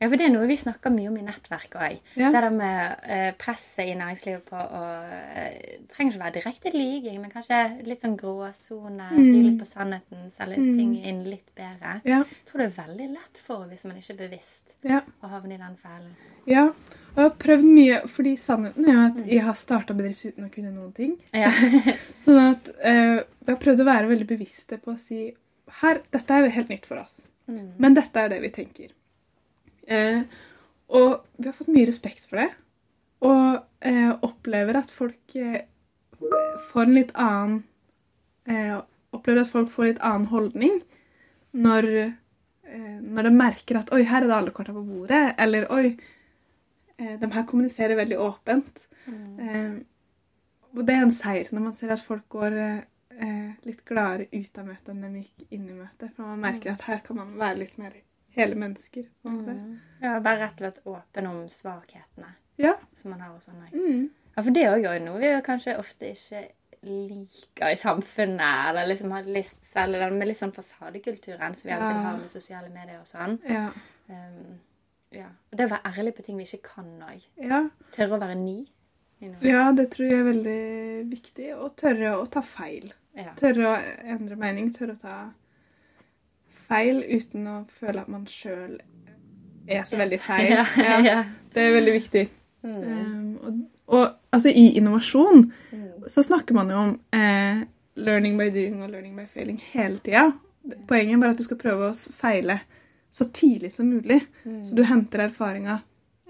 [0.00, 2.00] Ja, for det er noe vi snakker mye om i nettverket òg.
[2.18, 2.30] Ja.
[2.32, 4.80] Det der med eh, presset i næringslivet på å
[5.12, 9.06] eh, trenger ikke å være direkte liging, men kanskje litt sånn gråsone.
[9.12, 9.30] mm.
[9.46, 12.00] litt på sannheten, selge ting inn litt bedre.
[12.04, 12.18] Ja.
[12.24, 15.00] Jeg tror det er veldig lett for hvis man ikke er bevisst Ja.
[15.22, 16.16] å havne i den fellen.
[16.46, 16.72] ja.
[17.14, 20.50] Jeg har prøvd mye, fordi sannheten er jo at jeg har starta bedrift uten å
[20.50, 21.12] kunne noen ting.
[21.36, 21.52] Ja.
[22.24, 25.28] Sånn at eh, jeg har prøvd å være veldig bevisste på å si
[25.80, 27.28] her, dette er helt nytt for oss,
[27.80, 28.90] men dette er det vi tenker.
[29.86, 30.20] Eh,
[30.94, 32.48] og vi har fått mye respekt for det,
[33.24, 35.62] og eh, opplever at folk eh,
[36.70, 37.62] får en litt annen
[38.48, 38.74] eh,
[39.14, 40.80] Opplever at folk får litt annen holdning.
[41.54, 41.84] når,
[42.66, 45.92] eh, når de merker at 'oi, her er det alle korta på bordet', eller 'oi,
[46.98, 48.86] de her kommuniserer veldig åpent'.
[49.06, 49.84] Mm.
[50.74, 52.52] og det er en seier når man ser at folk går
[53.20, 56.14] eh, litt gladere ut av møtet enn de gikk inn i møtet.
[56.16, 57.92] For man merker at her kan man være litt mer
[58.34, 59.04] hele mennesker.
[59.24, 59.78] Mm.
[60.02, 62.74] Ja, være rett og slett åpen om svakhetene Ja.
[62.94, 63.68] som man har hos andre.
[63.72, 64.10] Mm.
[64.36, 66.48] Ja, for det òg er noe vi kanskje ofte ikke
[66.82, 71.74] liker i samfunnet, eller liksom har lyst selv, eller med litt sånn fasadekulturen som vi
[71.76, 72.02] alltid Ja.
[72.10, 73.38] har med sosiale medier og sånn.
[73.48, 73.70] Ja.
[74.08, 74.58] Um,
[75.14, 75.28] ja.
[75.52, 77.22] Og det å være ærlig på ting vi ikke kan òg.
[77.42, 77.62] ja.
[77.94, 78.56] Tørre å være ny.
[79.40, 81.46] Ja, det tror jeg er veldig viktig.
[81.56, 82.90] Å tørre å ta feil.
[83.16, 83.30] Ja.
[83.38, 83.76] Tørre å
[84.16, 84.72] endre mening.
[84.74, 85.14] Tørre å ta
[86.66, 88.78] feil uten å føle at man sjøl
[89.68, 90.52] er så veldig feil.
[90.88, 91.18] Ja, Ja,
[91.54, 92.24] det er veldig viktig.
[92.64, 92.76] Mm.
[92.82, 96.04] Um, og, og altså, i innovasjon Mm.
[96.08, 97.64] så snakker man jo om eh,
[97.96, 100.26] learning by doing og learning by failing hele tida.
[100.88, 102.58] Poenget er bare at du skal prøve å feile
[103.14, 104.20] så tidlig som mulig.
[104.42, 104.64] Mm.
[104.64, 105.78] Så du henter erfaringer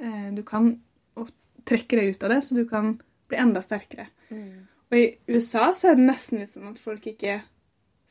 [0.01, 0.69] eh, du kan,
[1.17, 1.31] og
[1.65, 2.91] trekker det ut av det, så du kan
[3.29, 4.11] bli enda sterkere.
[4.29, 4.67] Mm.
[4.91, 7.39] Og i USA så er det nesten litt sånn at folk ikke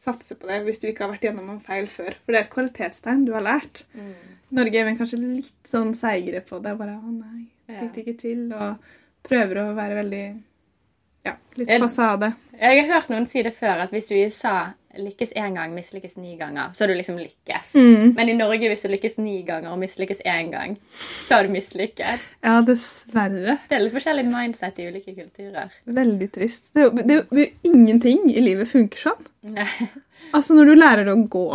[0.03, 2.17] satser på det hvis du ikke har vært gjennom en feil før.
[2.23, 3.83] For det er et kvalitetstegn du har lært.
[3.93, 4.15] Mm.
[4.57, 6.73] Norge er vel kanskje litt sånn seigere på det.
[6.79, 8.89] Bare 'Å nei, fikk det ikke til', og
[9.29, 10.25] prøver å være veldig
[11.23, 12.33] Ja, litt fasade.
[12.51, 15.55] Jeg, Jeg har hørt noen si det før, at hvis du i USA lykkes én
[15.57, 17.73] gang, mislykkes ni ganger, så har du liksom lykkes.
[17.73, 18.13] Mm.
[18.15, 20.77] Men i Norge, hvis du lykkes ni ganger og mislykkes én gang,
[21.27, 22.23] så har du mislykket.
[22.45, 23.57] Ja, dessverre.
[23.69, 25.73] Det er litt forskjellig mindset i ulike kulturer.
[25.85, 26.71] Veldig trist.
[26.73, 29.29] Det er jo, det er jo ingenting i livet funker sånn.
[29.55, 29.69] Nei.
[30.33, 31.47] Altså, når du lærer å gå,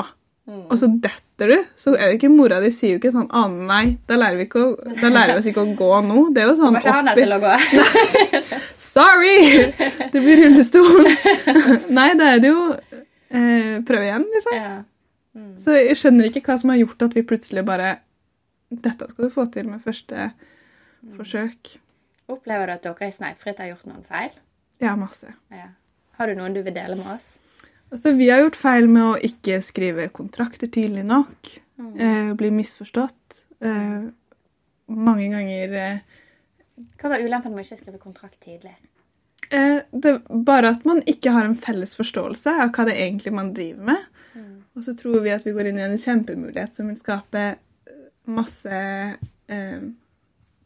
[0.49, 0.63] Mm.
[0.73, 3.43] og så detter du, så er det ikke mora di sier jo ikke sånn 'Å
[3.69, 6.33] nei, da lærer vi, å, da lærer vi oss ikke å gå nå'.
[6.33, 7.53] Det er jo sånn Kommer ikke han deg til å gå?
[8.79, 9.73] Sorry!
[10.13, 11.05] Det blir rullestol.
[11.99, 12.63] nei, da er det jo
[13.31, 14.57] eh, Prøv igjen, liksom.
[14.57, 14.77] Ja.
[15.39, 15.51] Mm.
[15.61, 17.99] Så jeg skjønner ikke hva som har gjort at vi plutselig bare
[18.69, 20.31] Dette skal du få til med første
[21.17, 21.79] forsøk.
[22.29, 24.35] Opplever du at dere i Sneipfritt har gjort noen feil?
[24.83, 25.31] Ja, masse.
[25.55, 25.71] Ja.
[26.19, 27.39] Har du noen du vil dele med oss?
[27.89, 31.55] Altså, vi har gjort feil med å ikke skrive kontrakter tidlig nok.
[31.79, 33.45] Eh, bli misforstått.
[33.65, 34.09] Eh,
[34.89, 36.19] mange ganger eh,
[36.99, 38.75] Hva var ulempen med å ikke skrive kontrakt tidlig?
[39.51, 43.35] Eh, det, Bare at man ikke har en felles forståelse av hva det er egentlig
[43.37, 44.07] man driver med.
[44.79, 48.05] Og så tror vi at vi går inn i en kjempemulighet som vil skape eh,
[48.31, 49.81] masse eh,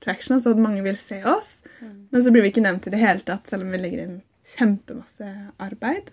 [0.02, 1.62] traction, altså at mange vil se oss.
[1.80, 4.18] Men så blir vi ikke nevnt i det hele tatt, selv om vi legger inn
[4.52, 5.28] kjempemasse
[5.62, 6.10] arbeid.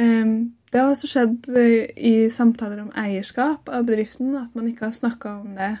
[0.00, 4.88] Um, det har også skjedd eh, i samtaler om eierskap av bedriften at man ikke
[4.88, 5.74] har snakka om det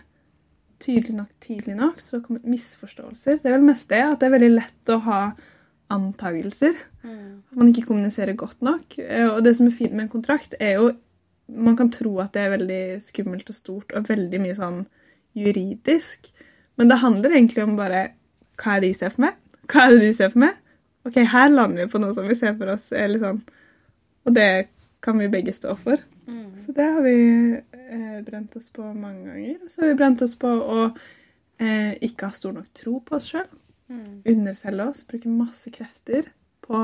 [0.80, 3.40] tydelig nok tidlig nok, så det har kommet misforståelser.
[3.42, 5.22] Det er vel mest det, at det er veldig lett å ha
[5.90, 6.74] antagelser.
[7.50, 8.98] At man ikke kommuniserer godt nok.
[8.98, 10.90] Eh, Og det som er fint med en kontrakt, er jo
[11.50, 14.84] Man kan tro at det er veldig skummelt og stort og veldig mye sånn
[15.34, 16.28] juridisk.
[16.78, 18.10] Men det handler egentlig om bare
[18.60, 19.34] Hva er det de ser for meg?
[19.66, 20.54] Hva er det du ser for meg?
[21.08, 23.40] OK, her lander vi på noe som vi ser for oss er litt sånn
[24.28, 24.68] Og det
[25.02, 25.96] kan vi begge stå for.
[26.60, 27.14] Så det har vi
[27.56, 29.56] eh, brent oss på mange ganger.
[29.64, 30.82] Og så har vi brent oss på å
[31.58, 33.48] eh, ikke ha stor nok tro på oss sjøl.
[34.30, 36.28] Underselge oss, bruke masse krefter
[36.62, 36.80] på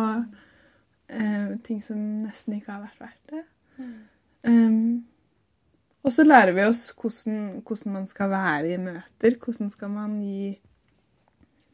[1.09, 3.45] eh, ting som nesten ikke har vært verdt det.
[4.47, 5.05] Um,
[6.07, 9.39] og så lærer vi oss hvordan, hvordan man skal være i møter.
[9.43, 10.55] Hvordan skal man gi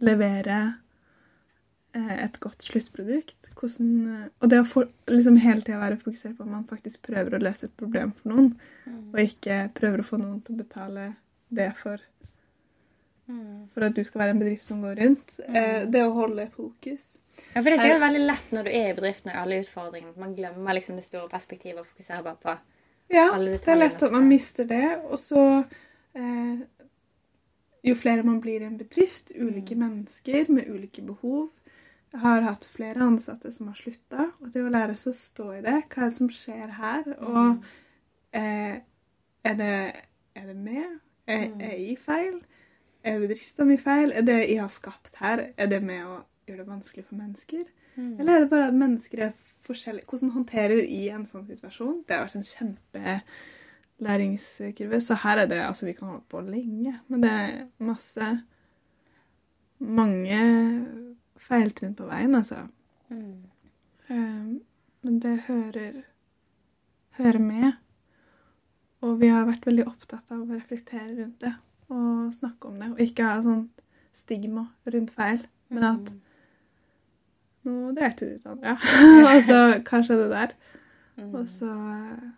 [0.03, 0.57] Levere
[1.95, 3.53] eh, et godt sluttprodukt.
[3.55, 7.05] Hvordan, eh, og det å for, liksom hele tida være fokusert på at man faktisk
[7.07, 8.49] prøver å løse et problem for noen,
[9.13, 11.07] og ikke prøver å få noen til å betale
[11.55, 12.03] det for
[13.27, 15.37] for at du skal være en bedrift som går rundt.
[15.47, 17.19] Eh, det å holde fokus.
[17.55, 20.11] Ja, for Det er sikkert veldig lett når du er i bedriften og alle utfordringene.
[20.11, 22.59] at Man glemmer liksom det store perspektivet og fokuserer bare på
[23.13, 25.01] Ja, Alle det er lett at man mister det.
[25.09, 25.65] Og så
[26.15, 26.61] eh,
[27.83, 31.51] Jo flere man blir i en bedrift, ulike mennesker med ulike behov
[32.13, 35.53] Jeg har hatt flere ansatte som har slutta, og det å lære seg å stå
[35.57, 37.05] i det Hva er det som skjer her?
[37.19, 37.65] Og
[38.37, 38.77] eh,
[39.45, 39.75] er, det,
[40.37, 40.99] er det med?
[41.27, 42.43] Er, er jeg feil?
[43.03, 44.13] Er bedriften min feil?
[44.15, 47.65] Er det jeg har skapt her, er det med å gjøre det vanskelig for mennesker?
[47.97, 49.33] Eller er det bare at mennesker er
[49.67, 50.07] forskjellige?
[50.09, 51.99] Hvordan håndterer i en sånn situasjon?
[52.09, 54.99] Det har vært en kjempelæringskurve.
[55.05, 58.27] Så her er det Altså, vi kan holde på lenge, men det er masse
[59.83, 60.41] Mange
[61.43, 62.61] feiltrinn på veien, altså.
[63.11, 63.43] Um,
[65.03, 65.93] men det hører
[67.19, 67.73] hører med.
[69.03, 71.53] Og vi har vært veldig opptatt av å reflektere rundt det
[71.93, 72.91] og snakke om det.
[72.95, 73.67] Og ikke ha sånn
[74.17, 76.13] stigma rundt feil, men at
[77.65, 78.77] nå dreit du det ut, Andrea.
[79.31, 80.55] og så hva skjedde der?
[81.29, 82.29] Og så eh,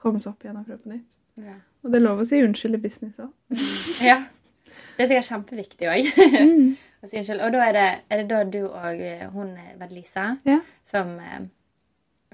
[0.00, 1.16] komme seg opp igjen og prøve på nytt.
[1.40, 1.56] Ja.
[1.84, 3.32] Og det er lov å si unnskyld i business òg.
[4.04, 4.18] ja.
[4.96, 6.10] Det er sikkert kjempeviktig òg.
[6.50, 6.76] Mm.
[7.00, 10.58] Og da er det, er det da du og eh, hun eh, Vel-Lisa Ja.
[10.84, 11.14] som,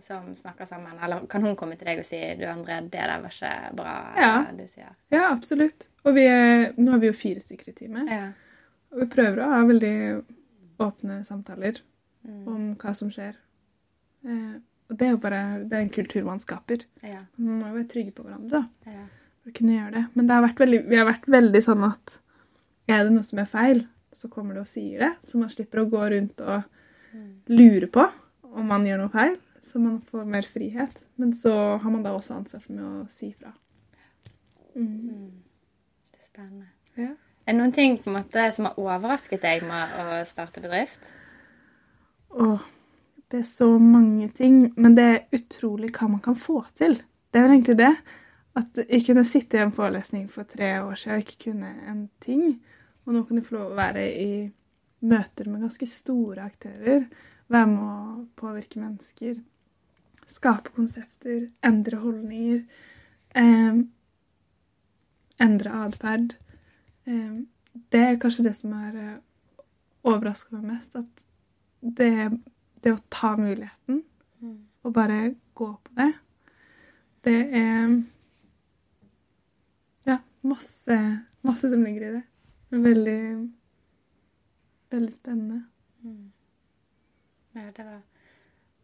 [0.03, 0.99] som snakker sammen?
[1.03, 3.95] Eller kan hun komme til deg og si du André, det der var ikke bra,
[4.17, 4.45] Ja.
[4.53, 4.95] du sier?
[5.11, 5.89] ja, absolutt.
[6.05, 8.09] Og vi er, nå har vi jo fire stykker i teamet.
[8.11, 8.33] Ja.
[8.93, 10.25] Og vi prøver å ha veldig
[10.81, 11.81] åpne samtaler
[12.27, 12.47] Mm.
[12.49, 13.35] om hva som skjer.
[14.27, 14.55] Eh,
[14.91, 16.85] og det er jo bare det er en kultur man skaper.
[17.03, 17.21] Ja.
[17.39, 19.07] Man må jo være trygge på hverandre da, Ja.
[19.43, 20.07] for å kunne gjøre det.
[20.17, 22.19] Men det har vært veldig, vi har vært veldig sånn at
[22.89, 25.17] er det noe som er feil, så kommer du og sier det.
[25.23, 26.65] Så man slipper å gå rundt og
[27.15, 27.37] Mm.
[27.49, 28.11] lure på
[28.43, 29.37] om man gjør noe feil.
[29.67, 31.07] Så man får mer frihet.
[31.19, 33.51] Men så har man da også ansvar for med å si fra.
[34.77, 34.87] Mm.
[34.87, 35.31] Mm.
[36.13, 36.69] Det er spennende.
[36.97, 37.13] Ja.
[37.47, 41.05] Er det noen ting på en måte som har overrasket deg med å starte bedrift?
[42.37, 42.63] Åh,
[43.31, 46.99] det er så mange ting, men det er utrolig hva man kan få til.
[47.31, 47.93] Det er vel egentlig det.
[48.57, 52.07] At jeg kunne sitte i en forelesning for tre år siden og ikke kunne en
[52.25, 52.45] ting.
[53.05, 54.31] Og nå kan jeg få lov å være i
[55.07, 57.05] møter med ganske store aktører.
[57.53, 59.37] Være med å påvirke mennesker.
[60.27, 61.47] Skape konsepter.
[61.65, 62.65] Endre holdninger.
[63.37, 63.79] Eh,
[65.47, 66.35] endre atferd.
[67.07, 67.39] Eh,
[67.93, 69.19] det er kanskje det som har eh,
[70.07, 70.97] overraska meg mest.
[70.97, 71.27] At
[71.81, 72.31] det,
[72.83, 74.03] det å ta muligheten
[74.87, 76.13] og bare gå på det,
[77.27, 77.97] det er
[80.07, 80.97] Ja, masse,
[81.43, 82.23] masse som ligger i det.
[82.71, 83.23] Veldig
[84.91, 85.65] Veldig spennende.
[87.55, 88.01] Ja, det, var,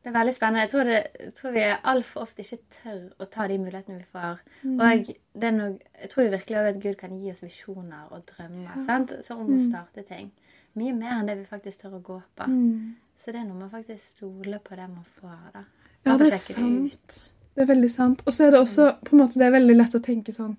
[0.03, 0.61] det er veldig spennende.
[0.65, 4.07] Jeg tror, det, jeg tror vi altfor ofte ikke tør å ta de mulighetene vi
[4.11, 4.41] får.
[4.73, 8.25] Og det er noe, jeg tror virkelig også at Gud kan gi oss visjoner og
[8.33, 9.15] drømmer sant?
[9.23, 10.33] Så om å starte ting.
[10.79, 12.49] Mye mer enn det vi faktisk tør å gå på.
[12.51, 12.97] Mm.
[13.23, 15.39] Så det er med å faktisk stole på det man får.
[15.55, 15.63] da.
[16.03, 17.19] Ja, det er sant.
[17.55, 18.25] Det er veldig sant.
[18.27, 20.57] Og så er det også på en måte, det er veldig lett å tenke sånn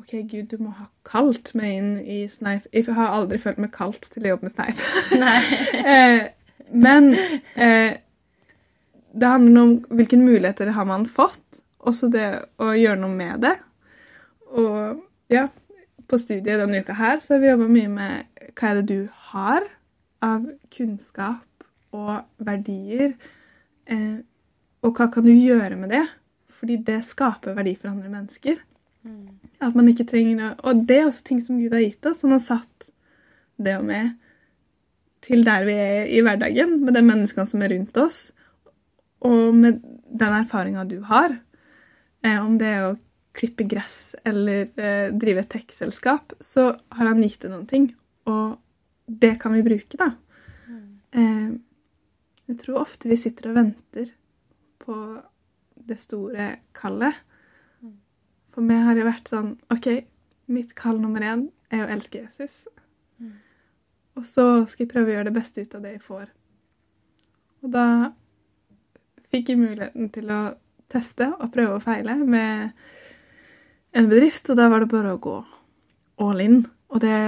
[0.00, 2.64] OK, Gud, du må ha kalt meg inn i Sneip.
[2.72, 4.80] Jeg har aldri følt meg kalt til å jobbe med Sneip.
[5.20, 5.36] Nei.
[5.92, 6.22] eh,
[6.72, 8.00] men eh,
[9.12, 12.26] det handler om hvilke muligheter har man fått, også det
[12.62, 13.56] å gjøre noe med det.
[14.56, 15.46] Og ja,
[16.08, 19.08] på studiet denne uka her så har vi jobba mye med hva er det du
[19.32, 19.66] har
[20.22, 23.16] av kunnskap og verdier,
[23.90, 24.20] eh,
[24.82, 26.04] og hva kan du gjøre med det?
[26.52, 28.58] Fordi det skaper verdi for andre mennesker.
[29.02, 29.38] Mm.
[29.62, 32.22] At man ikke trenger å Og det er også ting som Gud har gitt oss.
[32.22, 32.90] Han har satt
[33.58, 34.12] det og med
[35.22, 38.32] til der vi er i hverdagen, med de menneskene som er rundt oss,
[39.22, 39.80] og med
[40.12, 41.34] den erfaringa du har.
[42.22, 42.98] Eh, om det er å
[43.36, 47.88] klippe gress eller eh, drive et tech-selskap, så har han gitt deg noen ting,
[48.28, 48.58] og
[49.06, 50.12] det kan vi bruke, da.
[51.12, 51.52] Eh,
[52.50, 54.12] jeg tror ofte vi sitter og venter
[54.82, 54.96] på
[55.88, 57.16] det store kallet.
[58.52, 59.88] For meg har det vært sånn OK,
[60.52, 62.62] mitt kall nummer én er å elske Jesus.
[64.18, 66.26] Og så skal jeg prøve å gjøre det beste ut av det jeg får.
[67.62, 67.86] Og da
[69.32, 70.42] fikk jeg muligheten til å
[70.92, 72.72] teste og prøve og feile med
[73.96, 75.36] en bedrift, og da var det bare å gå
[76.22, 76.62] all in.
[76.92, 77.18] Og det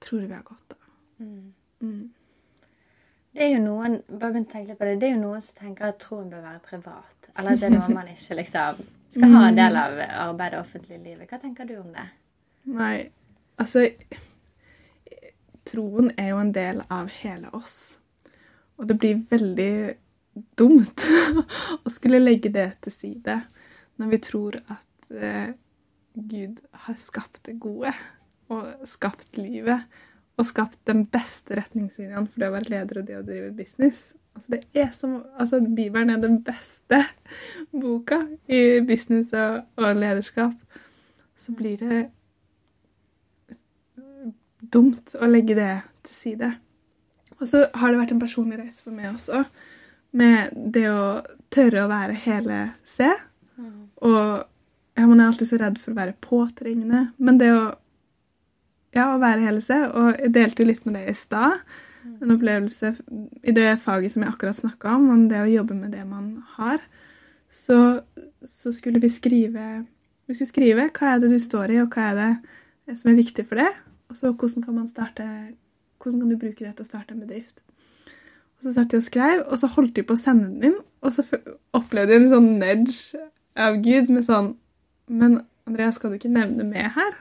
[0.00, 0.88] tror jeg vi har godt av.
[1.20, 1.52] Mm.
[1.80, 2.08] Mm.
[3.30, 5.44] Det er jo noen bare begynne å tenke litt på det, det er jo noen
[5.44, 7.30] som tenker at troen bør være privat.
[7.36, 10.66] Eller at det er noe man ikke liksom skal ha en del av arbeidet og
[10.66, 11.30] offentlige livet.
[11.30, 12.08] Hva tenker du om det?
[12.70, 12.96] Nei,
[13.60, 13.86] altså
[15.70, 17.76] Troen er jo en del av hele oss.
[18.80, 19.74] Og det blir veldig
[20.58, 21.06] dumt
[21.84, 23.40] å skulle legge det til side
[24.00, 25.52] når vi tror at eh,
[26.14, 27.92] Gud har skapt det gode
[28.50, 29.86] og skapt livet
[30.40, 34.14] og skapt den beste retningslinjen for det å være leder og det å drive business.
[34.34, 37.02] Altså, det er som, altså, Bibelen er den beste
[37.82, 40.56] boka i business og, og lederskap.
[41.36, 42.00] Så blir det
[44.60, 45.72] dumt å legge det
[46.06, 46.50] til side.
[47.40, 49.44] Og så har det vært en personlig reise for meg også,
[50.16, 51.02] med det å
[51.52, 53.10] tørre å være hele C.
[54.00, 54.22] Og
[54.96, 57.62] ja, man er alltid så redd for å være påtrengende, men det å
[58.90, 61.60] ja, å være hele seg, og jeg delte jo litt med det i stad,
[62.20, 62.94] en opplevelse
[63.46, 66.40] i det faget som jeg akkurat snakka om, om det å jobbe med det man
[66.56, 66.82] har,
[67.50, 68.00] så,
[68.46, 69.84] så skulle vi skrive
[70.30, 73.18] Vi skulle skrive hva er det du står i, og hva er det som er
[73.18, 73.70] viktig for det,
[74.10, 75.26] og så hvordan kan man starte
[76.00, 77.58] hvordan kan du bruke det til å starte en bedrift.
[78.60, 80.80] Og Så satt jeg og skrev, og så holdt jeg på å sende den inn,
[81.00, 81.24] og så
[81.76, 83.20] opplevde jeg en sånn nudge
[83.56, 84.50] av Gud med sånn
[85.08, 87.14] Men Andrea, skal du ikke nevne meg her?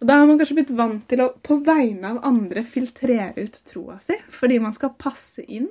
[0.00, 3.60] Og da har man kanskje blitt vant til å på vegne av andre filtrere ut
[3.64, 5.70] troa si, fordi man skal passe inn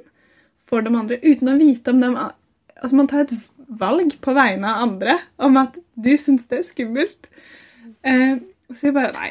[0.66, 3.36] for de andre uten å vite om dem Altså man tar et
[3.80, 7.30] valg på vegne av andre om at du syns det er skummelt.
[8.04, 8.42] Eh,
[8.74, 9.30] så jeg bare Nei,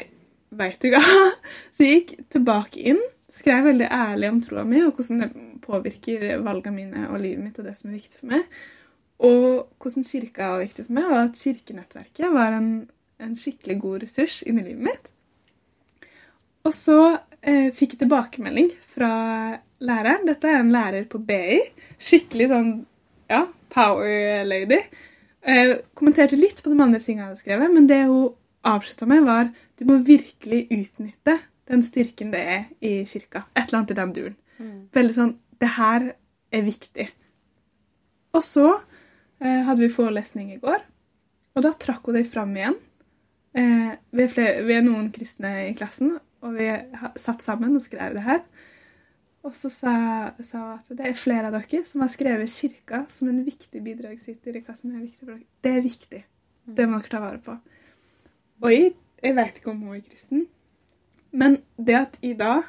[0.55, 1.01] veit du hva?
[1.75, 3.01] Så jeg gikk tilbake inn,
[3.33, 5.29] skrev veldig ærlig om troa mi og hvordan det
[5.63, 8.45] påvirker valgene mine og livet mitt og det som er viktig for meg.
[9.23, 9.45] Og
[9.81, 12.71] hvordan kirka var viktig for meg, og at kirkenettverket var en,
[13.23, 15.09] en skikkelig god ressurs inni livet mitt.
[16.63, 16.97] Og så
[17.41, 19.13] eh, fikk jeg tilbakemelding fra
[19.83, 20.27] læreren.
[20.27, 21.59] Dette er en lærer på BI.
[21.99, 22.71] Skikkelig sånn
[23.31, 24.79] ja, power lady.
[25.43, 28.31] Eh, kommenterte litt på de andre tingene jeg hadde skrevet, men det hun
[28.63, 33.45] avslutta med, var du må virkelig utnytte den styrken det er i kirka.
[33.55, 34.39] Et eller annet i den duren.
[34.59, 34.79] Mm.
[34.93, 36.09] Veldig sånn Det her
[36.53, 37.05] er viktig.
[38.35, 38.65] Og så
[39.39, 40.81] eh, hadde vi forelesning i går,
[41.53, 42.75] og da trakk hun det fram igjen.
[43.53, 46.67] Eh, vi, er flere, vi, er noen kristne i klassen, og vi
[47.21, 48.41] satt sammen og skrev det her.
[49.43, 49.93] Og så sa,
[50.43, 53.81] sa hun at det er flere av dere som har skrevet Kirka som en viktig
[53.83, 55.47] bidragsyter i hva som er viktig for dere.
[55.63, 56.21] Det er viktig.
[56.63, 57.57] Det må dere ta vare på.
[58.63, 60.45] Og jeg, jeg vet ikke om hun er kristen,
[61.33, 62.61] men det at jeg da,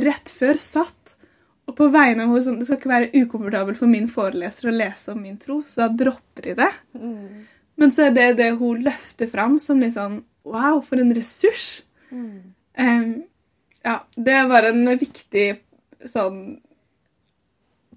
[0.00, 1.16] rett før, satt
[1.68, 4.74] og på vegne av henne sånn, Det skal ikke være ukomfortabelt for min foreleser å
[4.74, 6.70] lese om min tro, så da dropper jeg det.
[6.98, 7.44] Mm.
[7.80, 11.84] Men så er det det hun løfter fram som litt sånn Wow, for en ressurs!
[12.10, 12.52] Mm.
[12.74, 13.10] Um,
[13.86, 15.46] ja, det var en viktig
[16.10, 16.40] sånn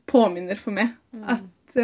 [0.05, 0.93] påminner for meg.
[1.09, 1.23] Mm.
[1.33, 1.79] At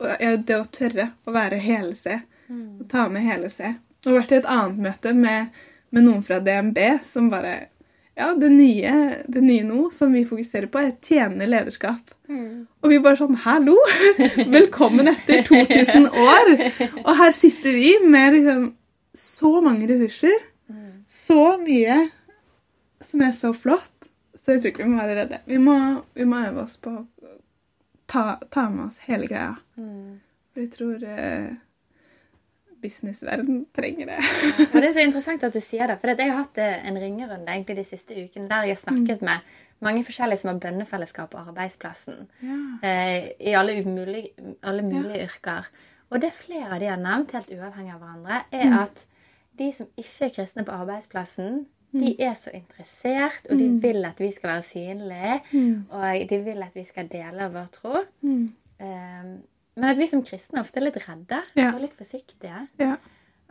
[0.00, 2.80] uh, det å tørre å være hele seg, mm.
[2.80, 5.52] å ta med hele seg Og vært i et annet møte med,
[5.90, 7.68] med, noen fra DNB som bare
[8.16, 8.92] Ja, det nye,
[9.28, 12.14] det nye nå som vi fokuserer på, er tjenende lederskap.
[12.32, 12.64] Mm.
[12.80, 13.76] Og vi bare sånn Hallo!
[14.56, 16.52] Velkommen etter 2000 år!
[17.04, 18.70] Og her sitter vi med liksom
[19.16, 20.32] så mange ressurser.
[20.72, 21.04] Mm.
[21.12, 21.98] Så mye
[23.04, 24.08] som er så flott.
[24.36, 25.42] Så jeg tror ikke vi må være redde.
[25.46, 25.76] Vi må,
[26.14, 27.04] vi må øve oss på å
[28.06, 29.56] ta, ta, med oss hele greia.
[29.76, 30.18] Mm.
[30.52, 31.48] For jeg tror eh,
[32.86, 34.18] businessverden trenger det.
[34.72, 35.98] og Det er så interessant at du sier det.
[36.00, 39.22] For jeg har hatt eh, en ringerunde egentlig de siste ukene der jeg har snakket
[39.22, 39.28] mm.
[39.30, 42.24] med mange forskjellige som har bønnefellesskap på arbeidsplassen.
[42.46, 42.60] Ja.
[42.88, 44.24] Eh, I alle, umulig,
[44.62, 45.28] alle mulige ja.
[45.28, 45.70] yrker.
[46.10, 48.76] Og det flere av de har nevnt, helt uavhengig av hverandre, er mm.
[48.84, 49.06] at
[49.58, 51.64] de som ikke er kristne på arbeidsplassen,
[51.96, 52.16] de mm.
[52.18, 53.82] er så interessert, og de mm.
[53.82, 55.40] vil at vi skal være synlige.
[55.52, 55.84] Mm.
[55.90, 58.02] Og de vil at vi skal dele vår tro.
[58.22, 59.36] Um,
[59.76, 61.70] men at vi som kristne ofte er litt redde ja.
[61.74, 62.62] og litt forsiktige.
[62.80, 62.94] Ja.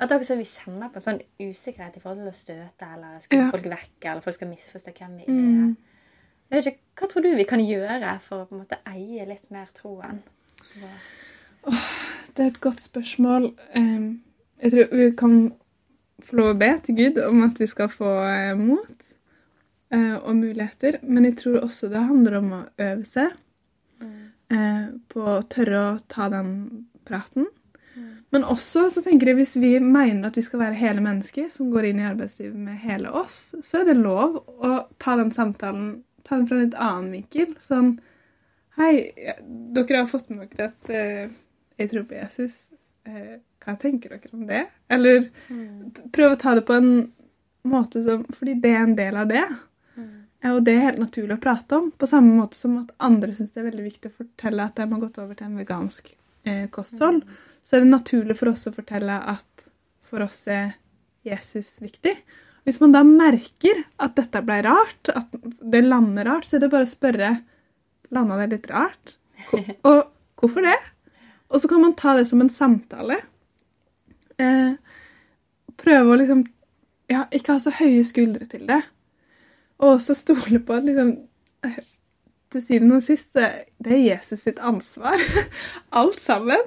[0.01, 3.45] At også vi kjenner på en sånn usikkerhet i forhold til å støte eller skulle
[3.45, 3.51] ja.
[3.53, 5.35] folk vekk eller folk skal misforstå hvem vi er.
[5.35, 5.75] Mm.
[6.45, 9.27] Jeg vet ikke, Hva tror du vi kan gjøre for å på en måte eie
[9.29, 10.19] litt mer troen?
[11.65, 11.87] Oh,
[12.35, 13.49] det er et godt spørsmål.
[13.75, 15.39] Jeg tror vi kan
[16.25, 19.09] få lov å be til Gud om at vi skal få eh, mot
[19.93, 20.99] eh, og muligheter.
[21.03, 23.35] Men jeg tror også det handler om å øve seg
[24.55, 26.55] eh, på å tørre å ta den
[27.07, 27.49] praten.
[28.33, 31.69] Men også så tenker jeg hvis vi mener at vi skal være hele mennesker som
[31.71, 36.01] går inn i arbeidslivet med hele oss, så er det lov å ta den samtalen
[36.25, 37.55] ta den fra en litt annen vinkel.
[37.61, 37.97] Sånn
[38.75, 39.07] Hei,
[39.47, 41.29] dere har fått med dere at eh,
[41.79, 42.57] jeg tror på Jesus.
[43.07, 44.65] Eh, hva tenker dere om det?
[44.91, 46.09] Eller mm.
[46.11, 46.89] prøve å ta det på en
[47.65, 49.45] måte som Fordi det er en del av det.
[50.51, 51.89] Og det er helt naturlig å prate om.
[51.91, 54.85] På samme måte som at andre syns det er veldig viktig å fortelle at de
[54.91, 56.11] har gått over til en vegansk
[56.45, 57.23] eh, kosthold.
[57.23, 57.43] Mm.
[57.65, 59.69] Så er det naturlig for oss å fortelle at
[60.05, 60.75] for oss er
[61.25, 62.13] Jesus viktig.
[62.65, 66.73] Hvis man da merker at dette ble rart, at det lander rart, så er det
[66.73, 67.35] bare å spørre
[68.13, 69.15] Landa det litt rart?
[69.89, 70.03] Og
[70.37, 70.77] hvorfor det?
[71.49, 73.17] Og så kan man ta det som en samtale
[74.37, 74.77] eh,
[75.81, 76.43] prøve å liksom
[77.09, 78.81] ja, ikke ha så høye skuldre til det.
[79.81, 81.15] Og også stole på at liksom
[82.53, 85.19] Til syvende og sist det er Jesus sitt ansvar.
[85.99, 86.61] Alt sammen.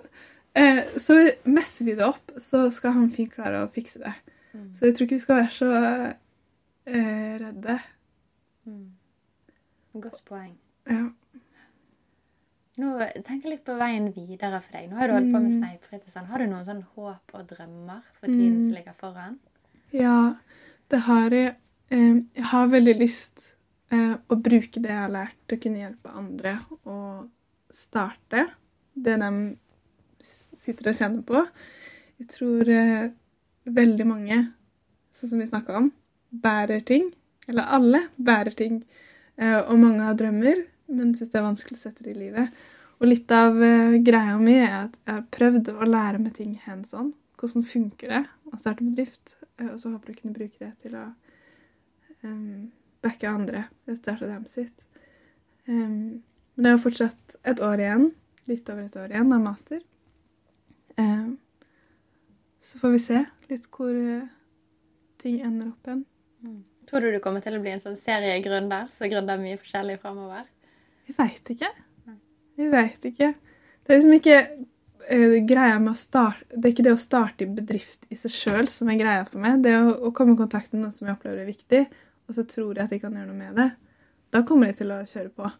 [0.58, 4.12] Eh, så messer vi det opp, så skal han fint klare å fikse det.
[4.52, 4.66] Mm.
[4.74, 7.78] Så jeg tror ikke vi skal være så eh, redde.
[8.68, 8.88] Mm.
[10.02, 10.52] Godt poeng.
[10.90, 11.06] Ja.
[12.78, 12.90] Nå
[13.26, 14.90] tenker jeg litt på veien videre for deg.
[14.90, 16.10] Nå har du holdt på med mm.
[16.10, 16.28] sånn.
[16.30, 19.40] Har du noen sånn håp og drømmer for tiden som ligger foran?
[19.94, 20.36] Ja,
[20.92, 21.56] det har jeg.
[21.88, 23.44] Eh, jeg har veldig lyst
[23.94, 26.98] eh, å bruke det jeg har lært, til å kunne hjelpe andre å
[27.72, 28.44] starte
[28.92, 29.30] det de
[30.58, 31.44] sitter og kjenner på.
[32.20, 33.08] Jeg tror eh,
[33.78, 34.40] veldig mange,
[35.16, 35.88] sånn som vi snakka om,
[36.28, 37.08] bærer ting.
[37.48, 38.82] Eller alle bærer ting.
[39.38, 40.58] Og mange har drømmer
[40.92, 42.58] men syns det er vanskelig å sette det i livet.
[42.98, 43.56] Og litt av
[44.04, 47.14] greia mi er at jeg har prøvd å lære meg ting hands on.
[47.40, 48.20] Hvordan funker det
[48.50, 49.36] å starte bedrift?
[49.64, 51.06] Og så håper jeg å kunne bruke det til å
[52.26, 52.70] um,
[53.04, 54.84] backe andre ved å starte dem sitt.
[55.68, 58.08] Um, men det er jo fortsatt et år igjen
[58.48, 59.82] litt over et år igjen av master.
[60.98, 61.36] Um,
[62.64, 64.26] så får vi se litt hvor eh,
[65.22, 66.02] ting ender opp hen.
[66.88, 70.46] Tror du du kommer til å bli en sånn seriegründer som gründer mye forskjellig framover?
[71.08, 71.70] Vi veit ikke.
[72.58, 73.30] Vi veit ikke.
[73.84, 74.36] Det er liksom ikke
[75.08, 78.34] eh, greia med å starte Det er ikke det å starte i bedrift i seg
[78.34, 79.62] sjøl som er greia for meg.
[79.64, 81.84] Det er å, å komme i kontakt med noe som jeg opplever er viktig,
[82.28, 83.70] og så tror jeg at jeg kan gjøre noe med det.
[84.34, 85.50] Da kommer jeg til å kjøre på.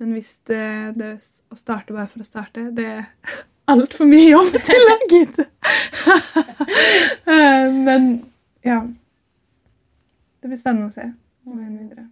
[0.00, 0.62] Men hvis det,
[0.98, 1.10] det
[1.52, 3.04] å starte bare for å starte, det er
[3.74, 5.46] altfor mye jobb til å gidde.
[7.26, 8.08] Eh, Men
[8.64, 8.80] ja.
[10.40, 11.04] Det blir spennende å se
[11.44, 12.06] veien videre.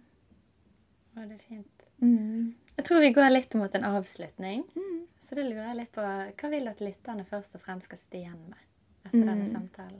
[1.17, 1.85] Å, det er fint.
[2.03, 2.53] Mm.
[2.77, 4.61] Jeg tror vi går litt mot en avslutning.
[5.25, 7.99] Så det lurer jeg litt på Hva vil du at lytterne først og fremst skal
[7.99, 8.61] sitte igjen med
[9.09, 9.51] etter denne Mm.
[9.53, 9.99] samtalen?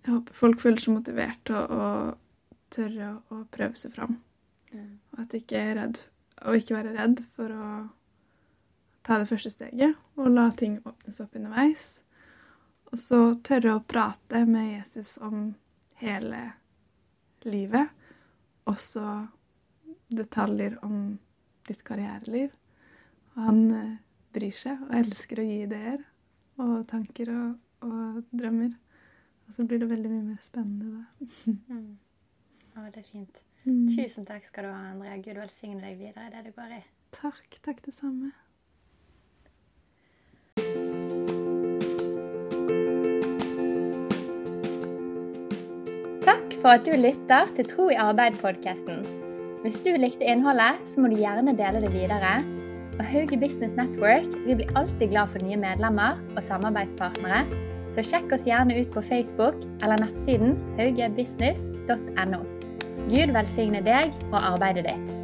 [0.00, 1.86] Jeg håper folk føler seg motivert til å
[2.74, 4.18] tørre å, å prøve seg fram.
[4.72, 4.92] Mm.
[5.12, 5.98] Og at ikke er redd,
[6.46, 7.70] og ikke være redd for å
[9.06, 11.84] ta det første steget og la ting åpnes opp underveis.
[12.90, 15.52] Og så tørre å prate med Jesus om
[16.00, 16.42] hele
[17.46, 17.88] livet,
[18.68, 19.04] også
[20.10, 21.16] detaljer om
[21.68, 22.50] ditt karriereliv.
[23.36, 23.96] Og han eh,
[24.34, 26.02] bryr seg og elsker å gi ideer
[26.60, 27.56] og tanker og,
[27.86, 28.74] og drømmer.
[29.46, 31.80] Og så blir det veldig mye mer spennende da.
[32.80, 33.40] Å, det er fint.
[33.66, 33.88] Mm.
[33.92, 35.18] Tusen takk skal du ha, Andrea.
[35.20, 36.80] Gud velsigne deg videre i det du går i.
[37.12, 37.58] Takk.
[37.66, 38.30] Takk det samme.
[46.24, 49.04] Takk for at du lytter til Tro i arbeid-podkasten.
[49.60, 52.38] Hvis du likte innholdet, så må du gjerne dele det videre.
[52.96, 57.44] Og Hauge Business Network vi blir alltid glad for nye medlemmer og samarbeidspartnere,
[57.90, 62.59] så sjekk oss gjerne ut på Facebook eller nettsiden haugebusiness.no.
[63.10, 65.19] Gud velsigne deg og arbeidet ditt.